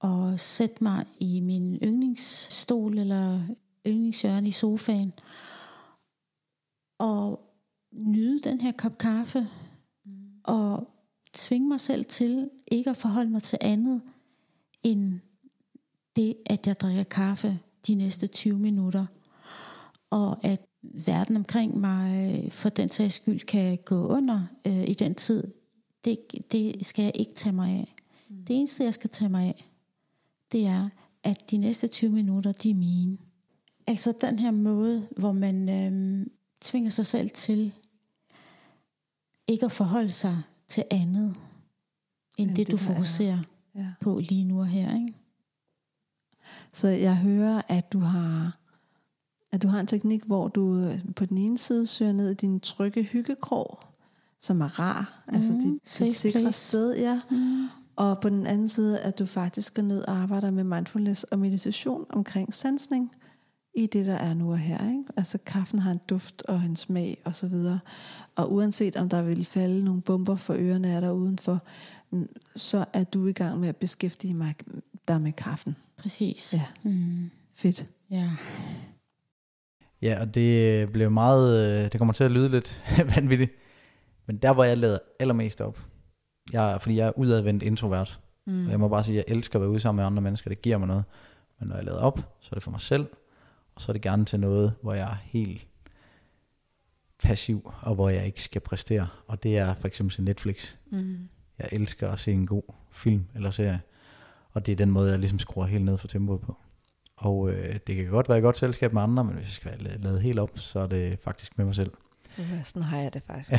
[0.00, 3.42] og sætte mig i min yndlingsstol eller
[3.86, 5.12] yndlingshjørne i sofaen
[6.98, 7.40] og
[7.92, 9.46] nyde den her kop kaffe
[10.44, 10.88] og
[11.32, 14.02] tvinge mig selv til ikke at forholde mig til andet
[14.82, 15.20] end
[16.16, 19.06] det, at jeg drikker kaffe de næste 20 minutter
[20.10, 24.94] og at verden omkring mig øh, for den sags skyld kan gå under øh, i
[24.94, 25.44] den tid,
[26.04, 26.18] det,
[26.52, 27.94] det skal jeg ikke tage mig af.
[28.28, 28.44] Mm.
[28.44, 29.64] Det eneste, jeg skal tage mig af,
[30.52, 30.88] det er,
[31.24, 33.18] at de næste 20 minutter, de er mine.
[33.86, 36.26] Altså den her måde, hvor man øh,
[36.60, 37.72] tvinger sig selv til
[39.48, 41.34] ikke at forholde sig til andet,
[42.38, 42.80] end End det, det, du er.
[42.80, 43.38] fokuserer
[43.74, 43.86] Ja.
[44.00, 44.94] på lige nu og her.
[44.94, 45.14] Ikke?
[46.72, 48.60] Så jeg hører, at du har
[49.52, 52.34] at du har en teknik, hvor du øh, på den ene side søger ned i
[52.34, 53.78] din trygge hyggekrog,
[54.40, 56.68] som er rar, mm, altså dit, safe dit sikre place.
[56.68, 57.20] sted, ja.
[57.30, 57.68] Mm.
[57.96, 61.38] Og på den anden side, at du faktisk går ned og arbejder med mindfulness og
[61.38, 63.12] meditation omkring sansning
[63.74, 64.88] i det, der er nu og her.
[64.88, 65.04] Ikke?
[65.16, 67.80] Altså kaffen har en duft og en smag og så videre.
[68.36, 71.62] Og uanset om der vil falde nogle bomber for ørerne af der udenfor,
[72.56, 74.54] så er du i gang med at beskæftige mig,
[75.08, 75.76] dig med kaffen.
[75.96, 76.54] Præcis.
[76.54, 76.64] Ja.
[76.82, 77.30] Mm.
[77.54, 77.86] Fedt.
[78.10, 78.30] Ja.
[80.02, 82.84] Ja, og det blev meget, øh, det kommer til at lyde lidt
[83.16, 83.52] vanvittigt,
[84.26, 85.78] men der hvor jeg lader allermest op,
[86.52, 88.64] jeg, fordi jeg er udadvendt introvert, mm.
[88.64, 90.48] og jeg må bare sige, at jeg elsker at være ude sammen med andre mennesker,
[90.48, 91.04] det giver mig noget,
[91.58, 93.06] men når jeg lader op, så er det for mig selv,
[93.80, 95.66] og så er det gerne til noget, hvor jeg er helt
[97.22, 100.74] passiv, og hvor jeg ikke skal præstere, og det er for eksempel til Netflix.
[100.90, 101.28] Mm.
[101.58, 102.62] Jeg elsker at se en god
[102.92, 103.80] film eller serie,
[104.52, 106.56] og det er den måde, jeg ligesom skruer helt ned for tempoet på.
[107.16, 109.70] Og øh, det kan godt være et godt selskab med andre, men hvis jeg skal
[109.70, 111.92] være lavet helt op, så er det faktisk med mig selv.
[112.38, 113.50] Ja, sådan har jeg det faktisk.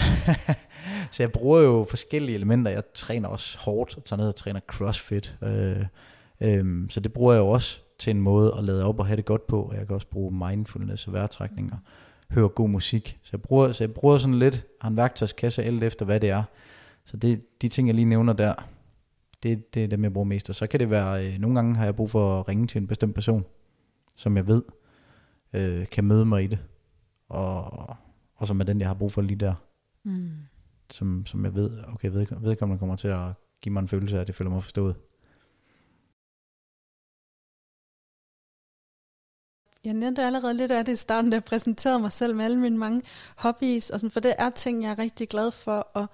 [1.12, 2.72] så jeg bruger jo forskellige elementer.
[2.72, 5.38] Jeg træner også hårdt, og tager ned og træner crossfit.
[5.44, 5.86] Øh,
[6.42, 9.18] øh, så det bruger jeg jo også til en måde at lade op og have
[9.18, 9.62] det godt på.
[9.62, 11.78] Og jeg kan også bruge mindfulness og vejrtrækninger.
[12.30, 13.20] Høre god musik.
[13.24, 16.30] Så jeg bruger, så jeg bruger sådan lidt, har en værktøjskasse alt efter hvad det
[16.30, 16.44] er.
[17.06, 18.54] Så det, de ting jeg lige nævner der,
[19.44, 20.50] det, det er dem jeg bruger mest.
[20.50, 22.82] Og så kan det være, øh, nogle gange har jeg brug for at ringe til
[22.82, 23.46] en bestemt person,
[24.16, 24.64] som jeg ved
[25.54, 26.60] øh, kan møde mig i det.
[27.30, 27.96] Og,
[28.36, 29.54] og som er den jeg har brug for lige der
[30.04, 30.30] Mm.
[30.92, 34.22] som, som jeg ved, okay, ved, vedkommende kommer til at give mig en følelse af,
[34.22, 34.96] at det føler mig forstået.
[39.84, 42.58] Jeg nævnte allerede lidt af det i starten, da jeg præsenterede mig selv med alle
[42.58, 43.02] mine mange
[43.36, 46.08] hobbies, og sådan, for det er ting, jeg er rigtig glad for at,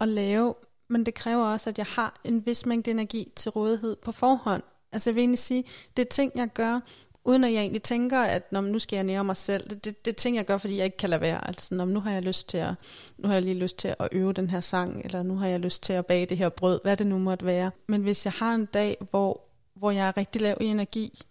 [0.00, 0.54] at lave,
[0.88, 4.62] men det kræver også, at jeg har en vis mængde energi til rådighed på forhånd.
[4.92, 5.64] Altså jeg vil egentlig sige,
[5.96, 6.80] det er ting, jeg gør,
[7.24, 9.70] uden at jeg egentlig tænker, at når nu skal jeg nære mig selv.
[9.70, 11.48] Det, det, det er ting, jeg gør, fordi jeg ikke kan lade være.
[11.48, 12.74] Altså, når nu har jeg lyst til at,
[13.18, 15.60] nu har jeg lige lyst til at øve den her sang, eller nu har jeg
[15.60, 17.70] lyst til at bage det her brød, hvad det nu måtte være.
[17.88, 19.40] Men hvis jeg har en dag, hvor,
[19.74, 21.22] hvor jeg er rigtig lav i energi,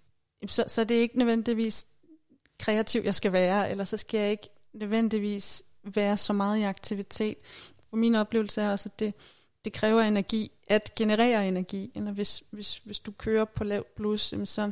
[0.47, 1.87] så, så det er ikke nødvendigvis
[2.59, 7.37] kreativ jeg skal være, eller så skal jeg ikke nødvendigvis være så meget i aktivitet.
[7.89, 9.13] For min oplevelse er også, at det,
[9.65, 11.91] det kræver energi at generere energi.
[11.95, 14.71] Eller hvis, hvis, hvis du kører på lav blus, så,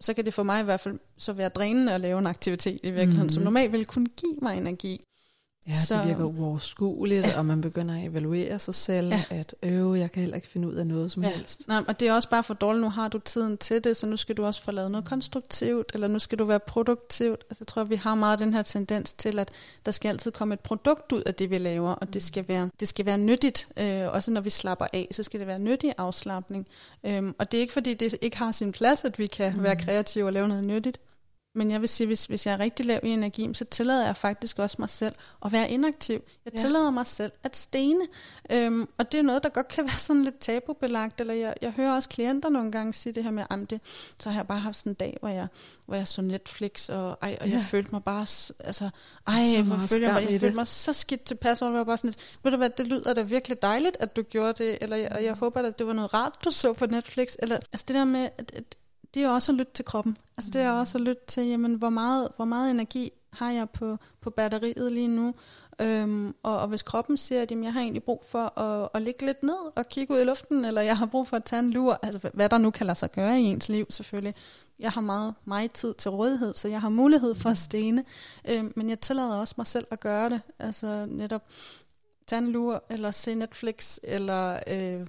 [0.00, 2.80] så kan det for mig i hvert fald så være drænende at lave en aktivitet
[2.82, 3.28] i virkeligheden, mm.
[3.28, 5.04] som normalt vil kunne give mig energi.
[5.68, 7.38] Ja, så, det virker uoverskueligt, ja.
[7.38, 9.22] og man begynder at evaluere sig selv, ja.
[9.30, 11.30] at øve, jeg kan heller ikke finde ud af noget som ja.
[11.30, 11.68] helst.
[11.68, 14.06] Nej, og det er også bare for dårligt, nu har du tiden til det, så
[14.06, 17.44] nu skal du også få lavet noget konstruktivt, eller nu skal du være produktivt.
[17.50, 19.50] Altså, jeg tror, vi har meget den her tendens til, at
[19.86, 22.70] der skal altid komme et produkt ud af det, vi laver, og det skal være,
[22.80, 23.68] det skal være nyttigt.
[23.78, 26.66] Øh, også når vi slapper af, så skal det være nyttig afslappning.
[27.04, 29.62] Øhm, og det er ikke, fordi det ikke har sin plads, at vi kan mm.
[29.62, 31.00] være kreative og lave noget nyttigt.
[31.58, 34.16] Men jeg vil sige, hvis, hvis jeg er rigtig lav i energi, så tillader jeg
[34.16, 36.22] faktisk også mig selv at være inaktiv.
[36.44, 36.58] Jeg ja.
[36.58, 38.06] tillader mig selv at stene.
[38.50, 41.20] Øhm, og det er noget, der godt kan være sådan lidt tabubelagt.
[41.20, 43.80] Eller jeg, jeg hører også klienter nogle gange sige det her med, at det,
[44.18, 45.46] så har jeg bare haft sådan en dag, hvor jeg,
[45.86, 47.52] hvor jeg så Netflix, og, ej, og ja.
[47.52, 48.26] jeg følte mig bare,
[48.60, 48.90] altså,
[49.26, 51.84] ej, så hvor følte jeg, mig, jeg følte mig så skidt tilpas, og jeg var
[51.84, 54.78] bare sådan lidt, ved du hvad, det lyder da virkelig dejligt, at du gjorde det,
[54.80, 57.56] eller jeg, og jeg håber, at det var noget rart, du så på Netflix, eller
[57.56, 58.76] altså det der med, at, at
[59.14, 60.16] det er også at lytte til kroppen.
[60.36, 63.70] Altså det er også at lytte til, jamen, hvor meget, hvor meget energi har jeg
[63.70, 65.34] på, på batteriet lige nu.
[65.80, 69.02] Øhm, og, og hvis kroppen siger, at jamen, jeg har egentlig brug for at, at
[69.02, 71.60] ligge lidt ned og kigge ud i luften, eller jeg har brug for at tage
[71.60, 74.34] en lur, altså hvad der nu kan lade sig gøre i ens liv selvfølgelig.
[74.78, 78.04] Jeg har meget, meget tid til rådighed, så jeg har mulighed for at stene.
[78.48, 80.40] Øhm, men jeg tillader også mig selv at gøre det.
[80.58, 81.42] Altså netop
[82.26, 84.60] tage en lur, eller se Netflix, eller...
[84.66, 85.06] Øh,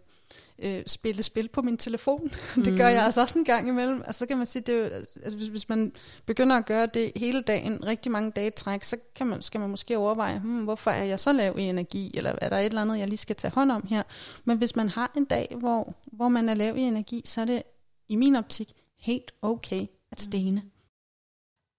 [0.59, 2.31] øh, spille spil på min telefon.
[2.55, 2.63] Mm.
[2.65, 4.01] det gør jeg altså også en gang imellem.
[4.05, 5.91] Altså, så kan man sige, det jo, altså, hvis, hvis man
[6.25, 9.69] begynder at gøre det hele dagen, rigtig mange dage træk, så kan man, skal man
[9.69, 12.81] måske overveje, hmm, hvorfor er jeg så lav i energi, eller er der et eller
[12.81, 14.03] andet, jeg lige skal tage hånd om her.
[14.45, 17.45] Men hvis man har en dag, hvor, hvor man er lav i energi, så er
[17.45, 17.63] det
[18.09, 20.63] i min optik helt okay at stene.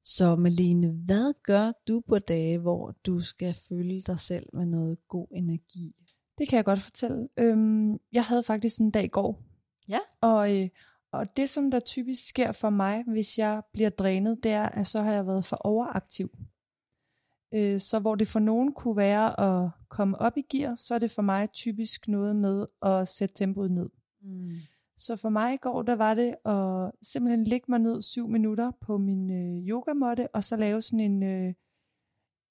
[0.04, 5.08] Så Malene, hvad gør du på dage, hvor du skal føle dig selv med noget
[5.08, 5.94] god energi?
[6.40, 7.28] Det kan jeg godt fortælle.
[7.36, 9.42] Øhm, jeg havde faktisk en dag i går.
[9.88, 9.98] Ja.
[10.20, 10.68] Og, øh,
[11.12, 14.86] og det, som der typisk sker for mig, hvis jeg bliver drænet, det er, at
[14.86, 16.30] så har jeg været for overaktiv.
[17.54, 20.98] Øh, så hvor det for nogen kunne være at komme op i gear, så er
[20.98, 23.88] det for mig typisk noget med at sætte tempoet ned.
[24.22, 24.50] Mm.
[24.98, 28.70] Så for mig i går, der var det at simpelthen lægge mig ned syv minutter
[28.80, 31.22] på min øh, yogamåtte, og så lave sådan en...
[31.22, 31.54] Øh,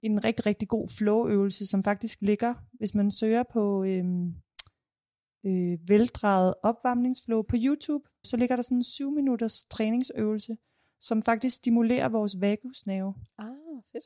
[0.02, 4.34] en rigtig, rigtig god flow-øvelse, som faktisk ligger, hvis man søger på øhm,
[5.46, 10.56] øh, veldrejet opvarmningsflow på YouTube, så ligger der sådan en 7 minutters træningsøvelse,
[11.00, 13.14] som faktisk stimulerer vores vagusnerve.
[13.38, 13.46] Ah,
[13.92, 14.04] fedt.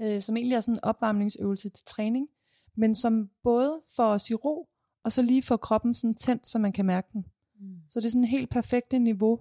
[0.00, 2.28] Øh, som egentlig er sådan en opvarmningsøvelse til træning,
[2.76, 4.68] men som både får os i ro,
[5.04, 7.26] og så lige får kroppen sådan tændt, så man kan mærke den.
[7.60, 7.76] Mm.
[7.90, 9.40] Så det er sådan helt perfekte niveau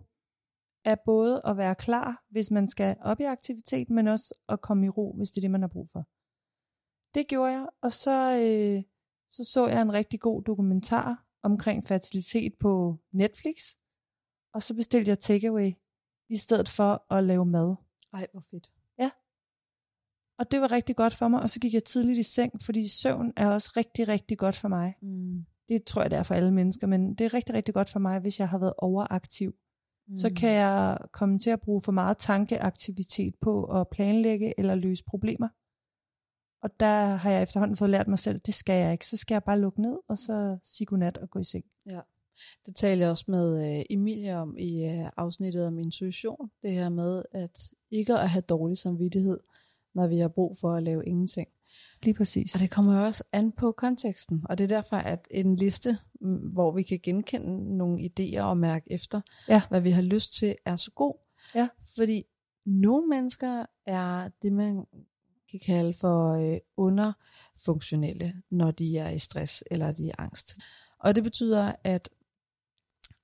[0.85, 4.85] er både at være klar, hvis man skal op i aktivitet, men også at komme
[4.85, 6.07] i ro, hvis det er det, man har brug for.
[7.15, 8.83] Det gjorde jeg, og så, øh,
[9.29, 13.55] så så jeg en rigtig god dokumentar omkring fertilitet på Netflix,
[14.53, 15.71] og så bestilte jeg takeaway
[16.29, 17.75] i stedet for at lave mad.
[18.13, 18.71] Ej, hvor fedt.
[18.99, 19.11] Ja.
[20.39, 22.87] Og det var rigtig godt for mig, og så gik jeg tidligt i seng, fordi
[22.87, 24.95] søvn er også rigtig, rigtig godt for mig.
[25.01, 25.45] Mm.
[25.69, 27.99] Det tror jeg, det er for alle mennesker, men det er rigtig, rigtig godt for
[27.99, 29.55] mig, hvis jeg har været overaktiv
[30.07, 30.17] mm.
[30.17, 35.03] så kan jeg komme til at bruge for meget tankeaktivitet på at planlægge eller løse
[35.03, 35.47] problemer.
[36.63, 39.07] Og der har jeg efterhånden fået lært mig selv, at det skal jeg ikke.
[39.07, 41.65] Så skal jeg bare lukke ned, og så sige godnat og gå i seng.
[41.89, 41.99] Ja.
[42.65, 46.51] Det taler jeg også med uh, Emilie om i uh, afsnittet om intuition.
[46.61, 49.39] Det her med at ikke at have dårlig samvittighed,
[49.95, 51.47] når vi har brug for at lave ingenting.
[52.03, 52.55] Lige præcis.
[52.55, 54.41] Og det kommer jo også an på konteksten.
[54.49, 55.97] Og det er derfor, at en liste,
[56.53, 59.61] hvor vi kan genkende nogle idéer og mærke efter, ja.
[59.69, 61.13] hvad vi har lyst til, er så god.
[61.55, 61.67] Ja.
[61.95, 62.23] Fordi
[62.65, 64.85] nogle mennesker er det, man
[65.51, 70.59] kan kalde for øh, underfunktionelle, når de er i stress eller de er angst.
[70.99, 72.09] Og det betyder, at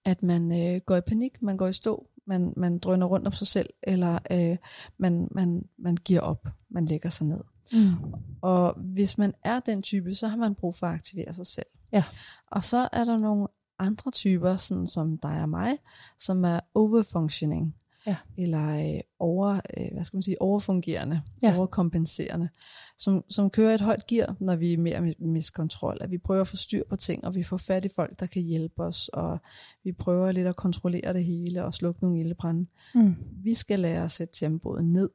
[0.06, 3.34] at man øh, går i panik, man går i stå, man, man drøner rundt om
[3.34, 4.58] sig selv, eller øh,
[4.98, 7.40] man, man, man giver op, man lægger sig ned.
[7.74, 7.96] Mm.
[8.42, 11.66] Og hvis man er den type, så har man brug for at aktivere sig selv.
[11.92, 12.04] Ja.
[12.48, 13.48] Og så er der nogle
[13.80, 15.78] andre typer, sådan som dig og mig,
[16.18, 17.76] som er overfunctioning.
[18.06, 18.16] Ja.
[18.38, 21.58] Eller øh, over, øh, hvad skal man sige, overfungerende, ja.
[21.58, 22.50] overkompenserende,
[22.98, 25.98] som, som kører et højt gear, når vi er mere miskontrol.
[26.02, 28.26] At vi prøver at få styr på ting, og vi får fat i folk, der
[28.26, 29.40] kan hjælpe os, og
[29.84, 32.66] vi prøver lidt at kontrollere det hele, og slukke nogle ildebrænde.
[32.96, 33.16] Mm.
[33.44, 35.10] Vi skal lære at sætte tempoet ned,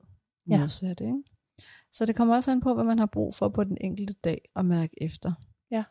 [0.46, 1.06] modsat, ja.
[1.06, 1.22] ikke?
[1.94, 4.50] Så det kommer også an på, hvad man har brug for på den enkelte dag
[4.56, 5.32] at mærke efter.
[5.70, 5.84] Ja.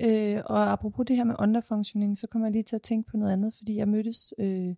[0.00, 3.16] Øh, og apropos det her med underfunktionering, så kommer jeg lige til at tænke på
[3.16, 4.74] noget andet, fordi jeg mødtes øh,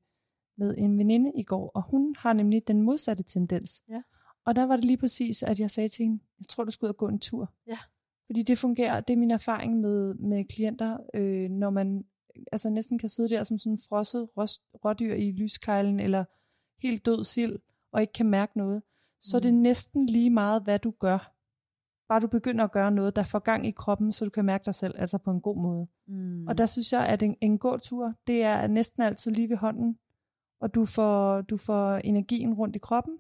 [0.59, 3.83] med en veninde i går, og hun har nemlig den modsatte tendens.
[3.89, 4.03] Ja.
[4.45, 6.87] Og der var det lige præcis, at jeg sagde til hende, jeg tror, du skal
[6.87, 7.53] ud og gå en tur.
[7.67, 7.79] Ja.
[8.27, 12.05] Fordi det fungerer, det er min erfaring med, med klienter, øh, når man
[12.53, 14.29] altså næsten kan sidde der som sådan en frosset
[14.85, 16.25] rådyr i lyskejlen, eller
[16.83, 17.59] helt død sild,
[17.93, 18.83] og ikke kan mærke noget,
[19.21, 19.43] så mm.
[19.43, 21.33] det er næsten lige meget, hvad du gør.
[22.09, 24.65] Bare du begynder at gøre noget, der får gang i kroppen, så du kan mærke
[24.65, 25.87] dig selv, altså på en god måde.
[26.07, 26.47] Mm.
[26.47, 29.99] Og der synes jeg, at en, en gåtur, det er næsten altid lige ved hånden,
[30.61, 33.19] og du får, du får energien rundt i kroppen,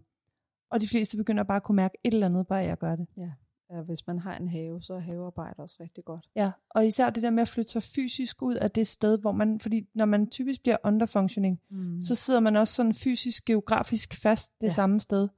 [0.70, 3.06] og de fleste begynder bare at kunne mærke et eller andet, bare jeg gør det.
[3.16, 3.30] Ja.
[3.70, 6.28] ja, hvis man har en have, så er havearbejde også rigtig godt.
[6.37, 9.32] Ja, og især det der med at flytte sig fysisk ud af det sted, hvor
[9.32, 12.00] man, fordi når man typisk bliver underfunctioning, mm.
[12.00, 14.72] så sidder man også sådan fysisk, geografisk fast det ja.
[14.72, 15.28] samme sted.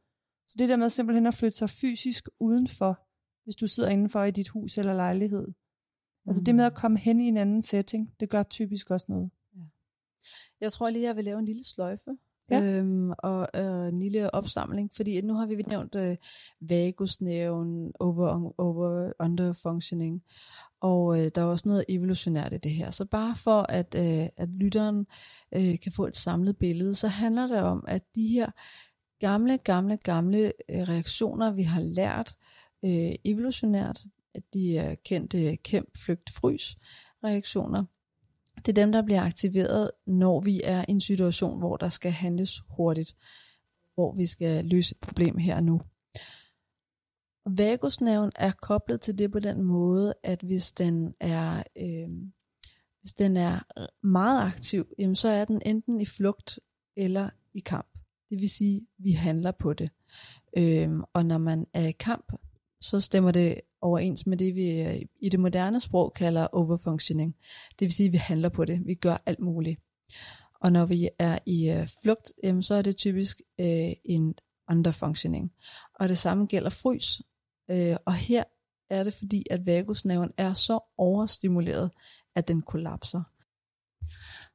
[0.49, 3.01] Så det der med simpelthen at flytte sig fysisk udenfor,
[3.45, 5.49] hvis du sidder indenfor i dit hus eller lejlighed.
[6.27, 6.45] Altså mm.
[6.45, 9.31] det med at komme hen i en anden setting, det gør typisk også noget.
[9.57, 9.61] Ja.
[10.61, 12.11] Jeg tror lige, jeg vil lave en lille sløjfe.
[12.51, 12.79] Ja.
[12.79, 16.17] Øhm, og øh, en lille opsamling, fordi nu har vi nævnt øh,
[16.61, 20.23] vagusnerven, over, over under functioning,
[20.81, 22.91] og øh, der er også noget evolutionært i det her.
[22.91, 25.07] Så bare for at, øh, at lytteren
[25.55, 28.51] øh, kan få et samlet billede, så handler det om, at de her
[29.19, 32.37] gamle, gamle, gamle øh, reaktioner, vi har lært
[32.85, 34.01] øh, evolutionært,
[34.35, 36.77] at de er kendte kæmp, flygt, frys
[37.25, 37.85] reaktioner,
[38.67, 42.11] det er dem, der bliver aktiveret, når vi er i en situation, hvor der skal
[42.11, 43.17] handles hurtigt,
[43.95, 45.81] hvor vi skal løse et problem her og nu.
[47.47, 52.09] Vagusnerven er koblet til det på den måde, at hvis den er, øh,
[53.01, 53.61] hvis den er
[54.07, 56.61] meget aktiv, jamen så er den enten i flugt
[56.97, 57.98] eller i kamp.
[58.31, 59.91] Det vil sige, at vi handler på det.
[60.57, 62.33] Øhm, og når man er i kamp,
[62.81, 67.37] så stemmer det overens med det, vi øh, i det moderne sprog kalder overfunctioning.
[67.79, 68.87] Det vil sige, at vi handler på det.
[68.87, 69.81] Vi gør alt muligt.
[70.61, 74.35] Og når vi er i øh, flugt, jamen, så er det typisk øh, en
[74.71, 75.53] underfunctioning.
[75.95, 77.23] Og det samme gælder frys.
[77.71, 78.45] Øh, og her
[78.91, 81.91] er det fordi, at vagusnerven er så overstimuleret,
[82.35, 83.23] at den kollapser.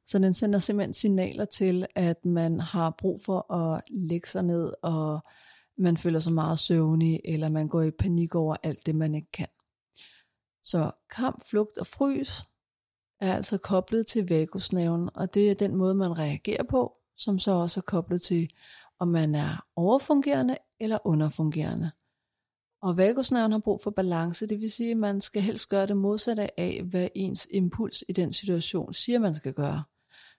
[0.06, 4.72] Så den sender simpelthen signaler til, at man har brug for at lægge sig ned,
[4.82, 5.20] og
[5.78, 9.30] man føler sig meget søvnig, eller man går i panik over alt det, man ikke
[9.32, 9.48] kan.
[10.62, 12.42] Så kamp, flugt og frys
[13.20, 17.50] er altså koblet til vagusnerven, og det er den måde, man reagerer på, som så
[17.50, 18.50] også er koblet til,
[18.98, 21.90] om man er overfungerende eller underfungerende.
[22.82, 25.96] Og vagusnerven har brug for balance, det vil sige, at man skal helst gøre det
[25.96, 29.84] modsatte af, hvad ens impuls i den situation siger, man skal gøre.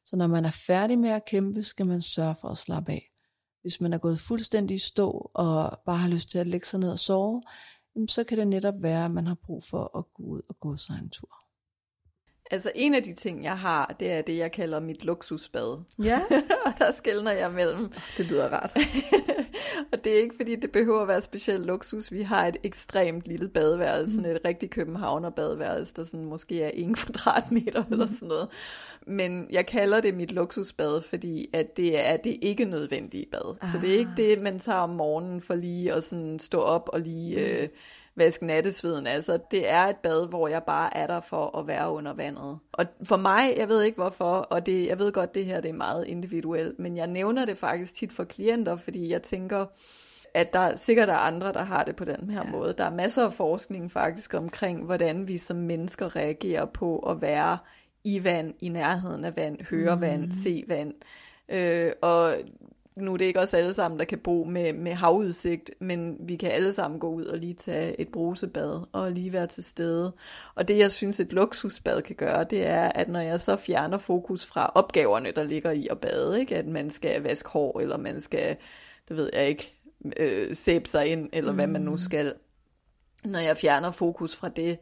[0.05, 3.11] Så når man er færdig med at kæmpe, skal man sørge for at slappe af.
[3.61, 6.79] Hvis man er gået fuldstændig i stå og bare har lyst til at lægge sig
[6.79, 7.41] ned og sove,
[8.07, 10.75] så kan det netop være, at man har brug for at gå ud og gå
[10.75, 11.29] sig en tur.
[12.51, 15.83] Altså en af de ting, jeg har, det er det, jeg kalder mit luksusbad.
[16.03, 16.21] Ja.
[16.65, 17.91] og der skældner jeg mellem.
[18.17, 18.77] Det lyder rart.
[19.91, 22.11] og det er ikke, fordi det behøver at være specielt luksus.
[22.11, 24.23] Vi har et ekstremt lille badeværelse, mm.
[24.23, 27.93] sådan et rigtig københavner badeværelse, der sådan måske er en kvadratmeter mm.
[27.93, 28.47] eller sådan noget.
[29.07, 33.55] Men jeg kalder det mit luksusbad, fordi at det er det ikke nødvendige bad.
[33.61, 33.71] Ah.
[33.71, 34.17] Så det er ikke ah.
[34.17, 37.35] det, man tager om morgenen for lige at sådan stå op og lige...
[37.35, 37.43] Mm.
[37.43, 37.67] Øh,
[38.15, 39.07] vaske nattesveden.
[39.07, 42.59] Altså, det er et bad, hvor jeg bare er der for at være under vandet.
[42.71, 45.69] Og for mig, jeg ved ikke hvorfor, og det, jeg ved godt, det her det
[45.69, 49.54] er meget individuelt, men jeg nævner det faktisk tit for klienter, fordi jeg tænker,
[50.33, 52.51] at der sikkert er andre, der har det på den her ja.
[52.51, 52.73] måde.
[52.77, 57.57] Der er masser af forskning faktisk omkring, hvordan vi som mennesker reagerer på at være
[58.03, 60.31] i vand, i nærheden af vand, høre vand, mm.
[60.31, 60.93] se vand.
[61.49, 62.35] Øh, og
[62.97, 66.35] nu er det ikke os alle sammen, der kan bo med, med havudsigt, men vi
[66.35, 70.13] kan alle sammen gå ud og lige tage et brusebad og lige være til stede.
[70.55, 73.97] Og det, jeg synes, et luksusbad kan gøre, det er, at når jeg så fjerner
[73.97, 76.55] fokus fra opgaverne, der ligger i at bade, ikke?
[76.55, 78.57] at man skal vaske hår, eller man skal,
[79.07, 79.73] det ved jeg ikke,
[80.17, 81.55] øh, sæbe sig ind, eller mm.
[81.55, 81.97] hvad man nu mm.
[81.97, 82.33] skal.
[83.25, 84.77] Når jeg fjerner fokus fra det,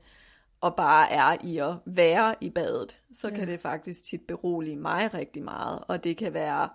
[0.62, 3.36] og bare er i at være i badet, så ja.
[3.36, 5.80] kan det faktisk tit berolige mig rigtig meget.
[5.88, 6.70] Og det kan være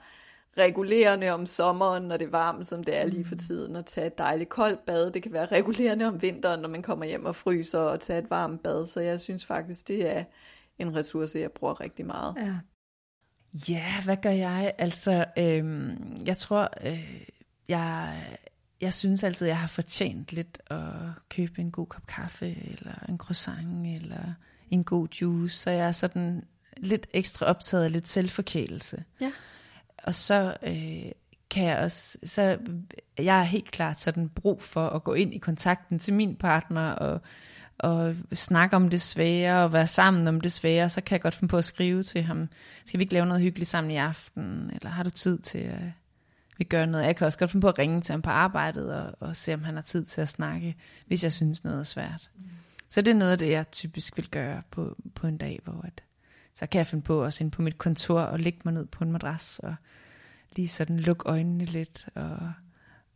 [0.59, 3.39] regulerende om sommeren, når det er varmt, som det er lige for mm.
[3.39, 5.11] tiden, at tage et dejligt koldt bad.
[5.11, 8.31] Det kan være regulerende om vinteren, når man kommer hjem og fryser og tage et
[8.31, 8.87] varmt bad.
[8.87, 10.25] Så jeg synes faktisk, det er
[10.79, 12.35] en ressource, jeg bruger rigtig meget.
[12.37, 12.55] Ja,
[13.69, 14.75] ja hvad gør jeg?
[14.79, 17.25] Altså, øhm, jeg tror, øh,
[17.68, 18.24] jeg,
[18.81, 20.78] jeg synes altid, jeg har fortjent lidt at
[21.31, 24.35] købe en god kop kaffe, eller en croissant, eller
[24.70, 25.57] en god juice.
[25.57, 26.44] Så jeg er sådan
[26.76, 29.04] lidt ekstra optaget af lidt selvforkælelse.
[29.20, 29.33] Ja.
[30.04, 31.12] Og så øh,
[31.50, 32.59] kan jeg også, så
[33.18, 36.90] jeg er helt klart sådan brug for at gå ind i kontakten til min partner
[36.90, 37.20] og,
[37.78, 41.35] og snakke om det svære og være sammen om det svære, så kan jeg godt
[41.35, 42.48] finde på at skrive til ham,
[42.87, 45.81] skal vi ikke lave noget hyggeligt sammen i aften, eller har du tid til at
[46.59, 47.07] vi gør noget.
[47.07, 49.55] Jeg kan også godt finde på at ringe til ham på arbejdet og, og se,
[49.55, 52.31] om han har tid til at snakke, hvis jeg synes noget er svært.
[52.37, 52.44] Mm.
[52.88, 55.81] Så det er noget af det, jeg typisk vil gøre på, på en dag, hvor
[55.85, 56.03] at,
[56.55, 59.05] så kan jeg finde på at ind på mit kontor og lægge mig ned på
[59.05, 59.75] en madras og
[60.57, 62.53] lige sådan lukke øjnene lidt og,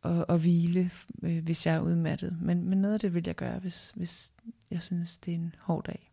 [0.02, 0.90] og, og hvile,
[1.22, 2.38] øh, hvis jeg er udmattet.
[2.40, 4.32] Men, men noget af det vil jeg gøre, hvis, hvis
[4.70, 6.11] jeg synes, det er en hård dag.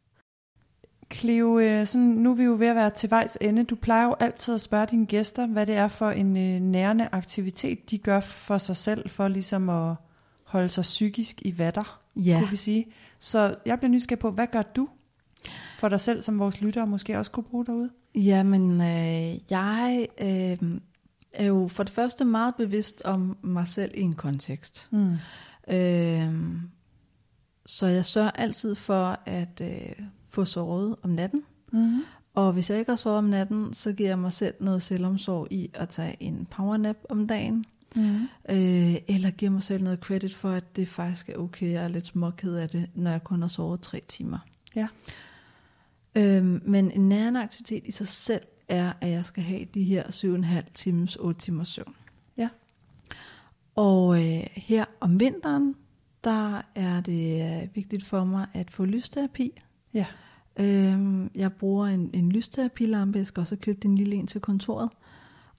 [1.13, 3.63] Cleo, øh, sådan, nu er vi jo ved at være til vejs ende.
[3.63, 7.10] Du plejer jo altid at spørge dine gæster, hvad det er for en øh, nærende
[7.12, 9.95] aktivitet, de gør for sig selv, for ligesom at
[10.43, 12.39] holde sig psykisk i vatter, ja.
[12.39, 12.86] kunne vi sige.
[13.19, 14.89] Så jeg bliver nysgerrig på, hvad gør du
[15.80, 17.89] for dig selv, som vores lyttere måske også kunne bruge derude?
[18.15, 20.80] Jamen, øh, jeg øh,
[21.34, 24.88] er jo for det første meget bevidst om mig selv i en kontekst.
[24.91, 25.17] Mm.
[25.69, 26.34] Øh,
[27.70, 31.44] så jeg sørger altid for at øh, få sovet om natten.
[31.72, 32.02] Mm.
[32.34, 35.48] Og hvis jeg ikke har sovet om natten, så giver jeg mig selv noget selvomsorg
[35.52, 37.66] i at tage en powernap om dagen.
[37.96, 38.16] Mm.
[38.50, 41.72] Øh, eller giver mig selv noget credit for, at det faktisk er okay.
[41.72, 44.40] Jeg er lidt småked af det, når jeg kun har sovet tre timer.
[44.76, 44.88] Ja.
[46.16, 50.04] Øh, men en nærende aktivitet i sig selv er, at jeg skal have de her
[50.04, 51.96] 7,5 times, 8 timers søvn.
[52.38, 52.50] Ja.
[53.76, 55.76] Og øh, her om vinteren,
[56.24, 59.62] der er det øh, vigtigt for mig at få lysterapi.
[59.94, 60.06] Ja.
[60.60, 63.18] Øhm, jeg bruger en, en lysterapilampe.
[63.18, 64.90] Jeg skal også have købt en lille en til kontoret.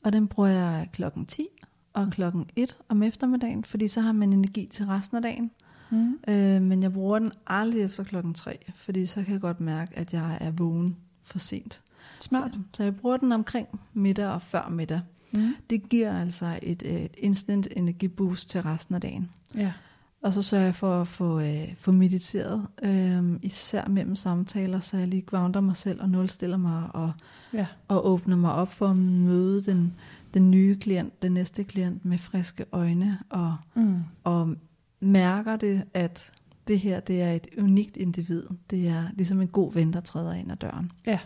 [0.03, 1.47] Og den bruger jeg klokken 10
[1.93, 5.51] og klokken 1 om eftermiddagen, fordi så har man energi til resten af dagen.
[5.91, 6.19] Mm.
[6.29, 9.99] Øh, men jeg bruger den aldrig efter klokken 3, fordi så kan jeg godt mærke,
[9.99, 11.83] at jeg er vågen for sent.
[12.21, 12.53] Smart.
[12.53, 15.01] Så, så jeg bruger den omkring middag og før middag.
[15.33, 15.55] Mm.
[15.71, 19.31] Det giver altså et, et instant energiboost til resten af dagen.
[19.55, 19.73] Ja.
[20.23, 24.97] Og så sørger jeg for at få, øh, få mediteret, øh, især mellem samtaler, så
[24.97, 27.13] jeg lige grounder mig selv og nulstiller mig og,
[27.53, 27.67] ja.
[27.89, 29.95] og åbner mig op for at møde den,
[30.35, 34.03] den nye klient, den næste klient med friske øjne og, mm.
[34.25, 34.55] og
[35.01, 36.33] mærker det, at
[36.69, 38.43] det her det er et unikt individ.
[38.71, 40.93] Det er ligesom en god ven, der træder ind ad døren.
[41.07, 41.19] Ja.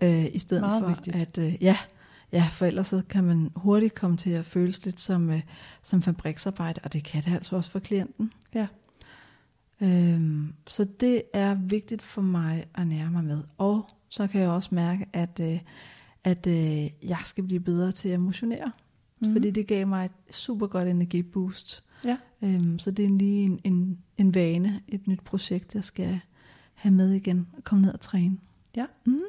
[0.00, 1.16] Øh, I stedet Meget for vigtigt.
[1.16, 1.76] at, øh, ja,
[2.32, 5.42] Ja, for ellers så kan man hurtigt komme til at føles lidt som, øh,
[5.82, 8.32] som fabriksarbejde, og det kan det altså også for klienten.
[8.54, 8.66] Ja.
[9.80, 13.42] Øhm, så det er vigtigt for mig at nære mig med.
[13.58, 15.60] Og så kan jeg også mærke, at, øh,
[16.24, 18.72] at øh, jeg skal blive bedre til at motionere.
[19.20, 19.32] Mm.
[19.32, 21.84] Fordi det gav mig et super godt energiboost.
[22.04, 22.16] Ja.
[22.42, 26.20] Øhm, så det er lige en, en, en vane, et nyt projekt, jeg skal
[26.74, 28.38] have med igen og komme ned og træne.
[28.76, 28.86] Ja.
[29.04, 29.20] Mm.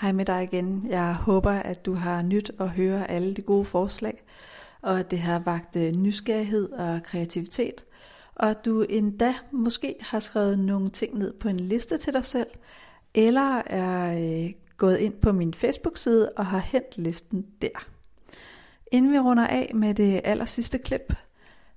[0.00, 0.86] Hej med dig igen.
[0.88, 4.22] Jeg håber, at du har nyt at høre alle de gode forslag,
[4.82, 7.84] og at det har vagt øh, nysgerrighed og kreativitet,
[8.34, 12.24] og at du endda måske har skrevet nogle ting ned på en liste til dig
[12.24, 12.46] selv,
[13.14, 17.86] eller er øh, gået ind på min Facebook-side og har hentet listen der.
[18.92, 21.14] Inden vi runder af med det aller sidste klip,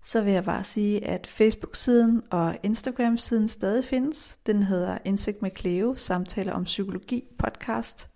[0.04, 4.40] så vil jeg bare sige, at Facebook-siden og Instagram-siden stadig findes.
[4.46, 8.11] Den hedder Indsigt med Cleo, samtaler om psykologi podcast.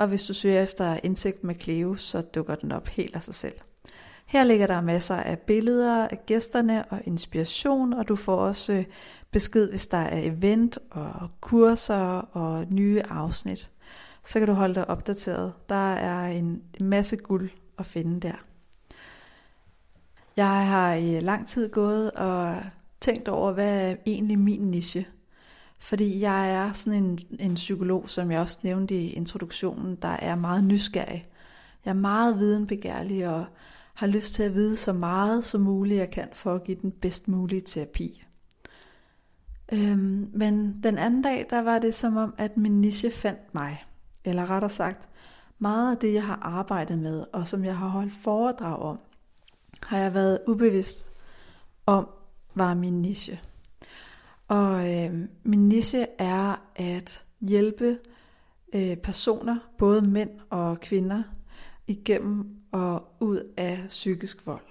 [0.00, 3.34] Og hvis du søger efter Indsigt med Cleo, så dukker den op helt af sig
[3.34, 3.54] selv.
[4.26, 8.84] Her ligger der masser af billeder af gæsterne og inspiration, og du får også
[9.30, 13.70] besked, hvis der er event og kurser og nye afsnit.
[14.24, 15.52] Så kan du holde dig opdateret.
[15.68, 18.44] Der er en masse guld at finde der.
[20.36, 22.56] Jeg har i lang tid gået og
[23.00, 25.06] tænkt over, hvad er egentlig min niche?
[25.80, 30.34] Fordi jeg er sådan en, en psykolog, som jeg også nævnte i introduktionen, der er
[30.34, 31.26] meget nysgerrig.
[31.84, 33.44] Jeg er meget videnbegærlig og
[33.94, 36.90] har lyst til at vide så meget som muligt, jeg kan for at give den
[36.90, 38.24] bedst mulige terapi.
[39.72, 43.84] Øhm, men den anden dag, der var det som om, at min niche fandt mig.
[44.24, 45.08] Eller rettere sagt,
[45.58, 48.98] meget af det, jeg har arbejdet med, og som jeg har holdt foredrag om,
[49.82, 51.10] har jeg været ubevidst
[51.86, 52.08] om,
[52.54, 53.40] var min niche.
[54.50, 57.98] Og øh, min niche er at hjælpe
[58.74, 61.22] øh, personer, både mænd og kvinder,
[61.86, 64.64] igennem og ud af psykisk vold.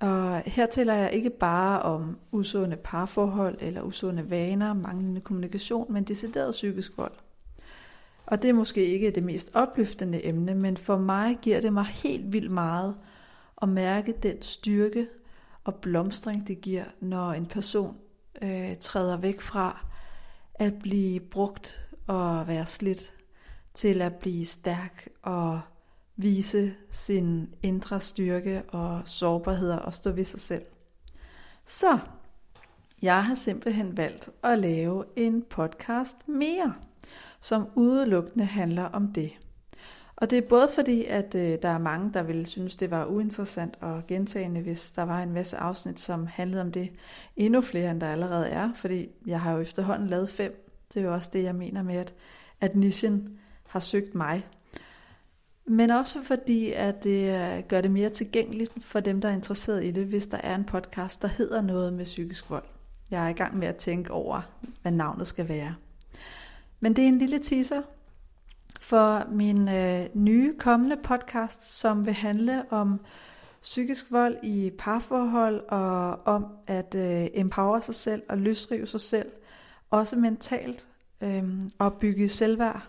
[0.00, 6.04] Og her taler jeg ikke bare om usunde parforhold eller usunde vaner, manglende kommunikation, men
[6.04, 7.14] decideret psykisk vold.
[8.26, 11.84] Og det er måske ikke det mest opløftende emne, men for mig giver det mig
[11.84, 12.94] helt vildt meget
[13.62, 15.08] at mærke den styrke
[15.64, 17.96] og blomstring, det giver, når en person
[18.42, 19.86] øh, træder væk fra
[20.54, 23.12] at blive brugt og være slidt
[23.74, 25.60] til at blive stærk og
[26.16, 30.64] vise sin indre styrke og sårbarheder og stå ved sig selv.
[31.66, 31.98] Så
[33.02, 36.74] jeg har simpelthen valgt at lave en podcast mere,
[37.40, 39.32] som udelukkende handler om det.
[40.20, 43.04] Og det er både fordi, at øh, der er mange, der ville synes, det var
[43.04, 46.90] uinteressant og gentagende, hvis der var en masse afsnit, som handlede om det.
[47.36, 50.64] Endnu flere, end der allerede er, fordi jeg har jo efterhånden lavet fem.
[50.94, 52.14] Det er jo også det, jeg mener med, at,
[52.60, 54.46] at nichen har søgt mig.
[55.66, 59.84] Men også fordi, at det øh, gør det mere tilgængeligt for dem, der er interesseret
[59.84, 62.64] i det, hvis der er en podcast, der hedder noget med psykisk vold.
[63.10, 64.40] Jeg er i gang med at tænke over,
[64.82, 65.74] hvad navnet skal være.
[66.80, 67.82] Men det er en lille teaser
[68.80, 73.00] for min øh, nye kommende podcast, som vil handle om
[73.62, 79.28] psykisk vold i parforhold og om at øh, empower sig selv og løsrive sig selv,
[79.90, 80.88] også mentalt
[81.20, 81.44] øh,
[81.78, 82.82] og bygge selvværd.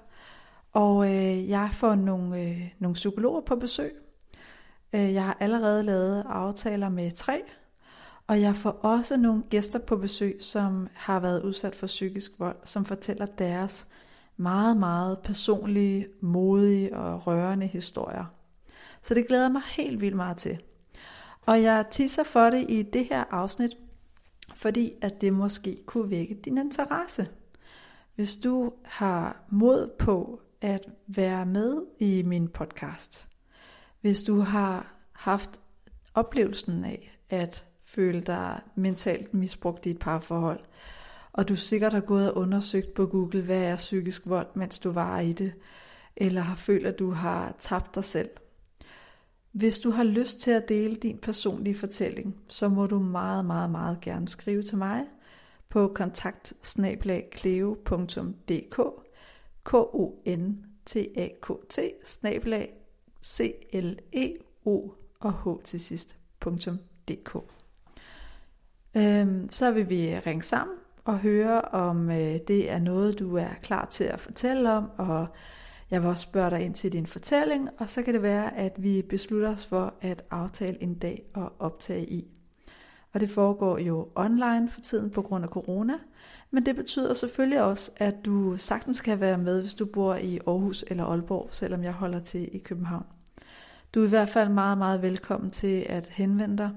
[0.72, 3.96] Og øh, jeg får nogle, øh, nogle psykologer på besøg.
[4.94, 7.42] Øh, jeg har allerede lavet aftaler med tre,
[8.28, 12.58] og jeg får også nogle gæster på besøg, som har været udsat for psykisk vold,
[12.66, 13.88] som fortæller deres
[14.40, 18.26] meget, meget personlige, modige og rørende historier.
[19.02, 20.62] Så det glæder mig helt vildt meget til.
[21.42, 23.78] Og jeg tisser for det i det her afsnit,
[24.56, 27.28] fordi at det måske kunne vække din interesse.
[28.16, 33.28] Hvis du har mod på at være med i min podcast,
[34.02, 35.60] hvis du har haft
[36.14, 40.60] oplevelsen af at føle dig mentalt misbrugt i et parforhold,
[41.34, 44.92] og du sikkert har gået og undersøgt på Google, hvad er psykisk vold, mens du
[44.92, 45.54] var i det,
[46.16, 48.30] eller har følt, at du har tabt dig selv.
[49.52, 53.70] Hvis du har lyst til at dele din personlige fortælling, så må du meget, meget,
[53.70, 55.06] meget gerne skrive til mig
[55.70, 56.54] på kontakt
[59.64, 61.80] k o n t a k t
[63.24, 64.34] c l e
[64.66, 66.18] o og h til sidst
[67.08, 67.36] .dk.
[68.98, 70.79] Øhm, så vil vi ringe sammen
[71.10, 75.28] og høre, om øh, det er noget, du er klar til at fortælle om, og
[75.92, 78.74] jeg vil også spørge dig ind til din fortælling, og så kan det være, at
[78.78, 82.28] vi beslutter os for at aftale en dag og optage i.
[83.14, 85.94] Og det foregår jo online for tiden på grund af corona,
[86.52, 90.40] men det betyder selvfølgelig også, at du sagtens kan være med, hvis du bor i
[90.48, 93.06] Aarhus eller Aalborg, selvom jeg holder til i København.
[93.94, 96.72] Du er i hvert fald meget, meget velkommen til at henvende dig,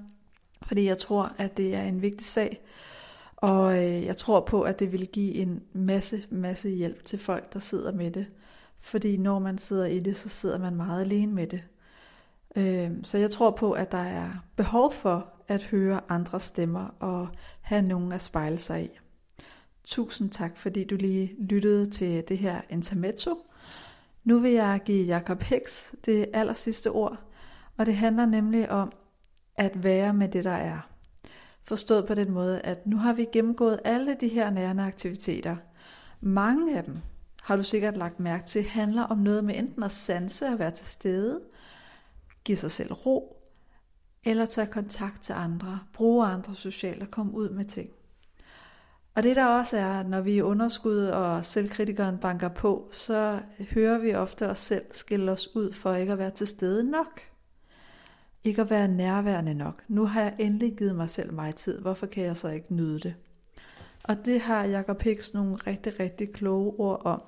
[0.66, 2.61] fordi jeg tror, at det er en vigtig sag,
[3.43, 7.53] og øh, jeg tror på, at det vil give en masse, masse hjælp til folk,
[7.53, 8.26] der sidder med det.
[8.80, 11.64] Fordi når man sidder i det, så sidder man meget alene med det.
[12.57, 17.28] Øh, så jeg tror på, at der er behov for at høre andre stemmer og
[17.61, 18.88] have nogen at spejle sig i.
[19.84, 23.38] Tusind tak, fordi du lige lyttede til det her intermezzo.
[24.24, 27.18] Nu vil jeg give Jakob Hicks det aller sidste ord,
[27.76, 28.93] og det handler nemlig om
[29.57, 30.91] at være med det, der er.
[31.65, 35.57] Forstået på den måde, at nu har vi gennemgået alle de her nærende aktiviteter.
[36.21, 36.99] Mange af dem
[37.43, 40.71] har du sikkert lagt mærke til, handler om noget med enten at sanse og være
[40.71, 41.41] til stede,
[42.45, 43.43] give sig selv ro,
[44.25, 47.91] eller tage kontakt til andre, bruge andre socialt og komme ud med ting.
[49.15, 53.41] Og det der også er, når vi er underskud og selvkritikeren banker på, så
[53.71, 57.32] hører vi ofte os selv skille os ud for ikke at være til stede nok.
[58.45, 59.82] Ikke at være nærværende nok.
[59.88, 61.78] Nu har jeg endelig givet mig selv mig tid.
[61.78, 63.14] Hvorfor kan jeg så ikke nyde det?
[64.05, 67.22] Og det har Jacob Hicks nogle rigtig, rigtig kloge ord om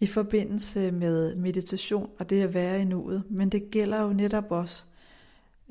[0.00, 3.22] i forbindelse med meditation og det at være i nuet.
[3.30, 4.84] Men det gælder jo netop også,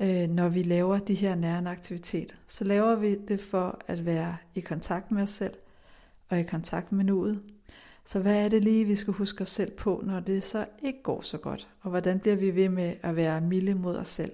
[0.00, 2.34] øh, når vi laver de her nærende aktiviteter.
[2.46, 5.54] Så laver vi det for at være i kontakt med os selv
[6.28, 7.42] og i kontakt med nuet.
[8.04, 11.02] Så hvad er det lige, vi skal huske os selv på, når det så ikke
[11.02, 11.68] går så godt?
[11.80, 14.32] Og hvordan bliver vi ved med at være milde mod os selv?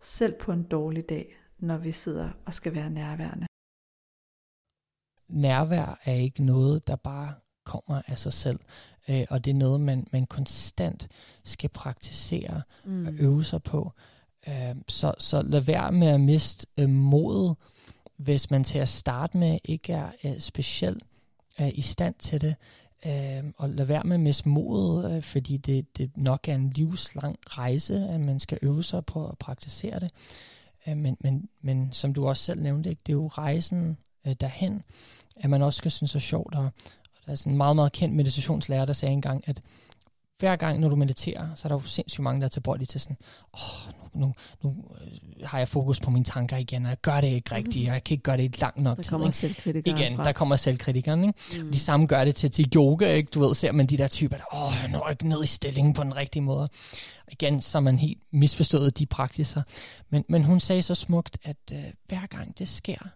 [0.00, 3.46] Selv på en dårlig dag, når vi sidder og skal være nærværende.
[5.28, 7.34] Nærvær er ikke noget, der bare
[7.64, 8.60] kommer af sig selv,
[9.08, 11.08] øh, og det er noget, man, man konstant
[11.44, 13.06] skal praktisere mm.
[13.06, 13.92] og øve sig på.
[14.48, 17.56] Øh, så, så lad være med at miste øh, modet,
[18.16, 21.02] hvis man til at starte med ikke er øh, specielt
[21.60, 22.48] øh, i stand til det.
[22.48, 26.54] Øh, Øhm, og lad være med at miste modet, øh, fordi det, det nok er
[26.54, 30.10] en livslang rejse, at man skal øve sig på at praktisere det.
[30.88, 34.34] Øh, men, men, men som du også selv nævnte, ikke, det er jo rejsen øh,
[34.40, 34.82] derhen,
[35.36, 36.54] at man også skal synes er sjovt.
[36.54, 39.62] Og, og der er sådan en meget, meget kendt meditationslærer, der sagde engang, at
[40.40, 43.00] hver gang, når du mediterer, så er der jo sindssygt mange, der er tilbøjelige til
[43.00, 43.16] sådan,
[43.54, 46.98] åh, oh, nu, nu, nu øh, har jeg fokus på mine tanker igen, og jeg
[47.02, 49.10] gør det ikke rigtigt, og jeg kan ikke gøre det langt nok Der tid.
[49.10, 49.36] kommer ikke?
[49.36, 50.24] selvkritikeren Igen, fra.
[50.24, 51.24] der kommer selvkritikeren.
[51.24, 51.62] Ikke?
[51.62, 51.72] Mm.
[51.72, 53.30] De samme gør det til, til yoga, ikke?
[53.34, 55.94] du ved, ser man de der typer, der, åh, jeg når ikke ned i stillingen
[55.94, 56.62] på den rigtige måde.
[57.26, 59.62] Og igen, så man helt misforstået de praksiser.
[60.10, 63.08] Men, men hun sagde så smukt, at øh, hver gang det sker,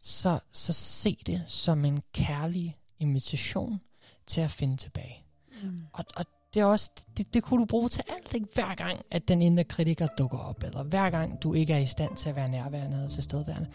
[0.00, 3.80] så, så se det som en kærlig invitation
[4.26, 5.22] til at finde tilbage.
[5.62, 5.82] Mm.
[5.92, 6.24] Og, og
[6.56, 8.46] det, er også, det, det kunne du bruge til alt, ikke?
[8.54, 11.86] Hver gang, at den indre kritiker dukker op, eller hver gang, du ikke er i
[11.86, 13.68] stand til at være nærværende eller tilstedeværende.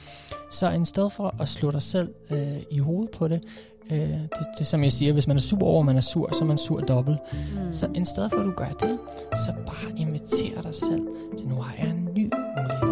[0.52, 3.44] Så i stedet for at slå dig selv øh, i hovedet på det,
[3.92, 6.44] øh, det, det som jeg siger, hvis man er sur over, man er sur, så
[6.44, 7.18] er man sur dobbelt.
[7.34, 7.72] Mm.
[7.72, 9.00] Så i stedet for at du gør det,
[9.46, 11.08] så bare inviter dig selv
[11.38, 12.91] til, nu har jeg en ny mulighed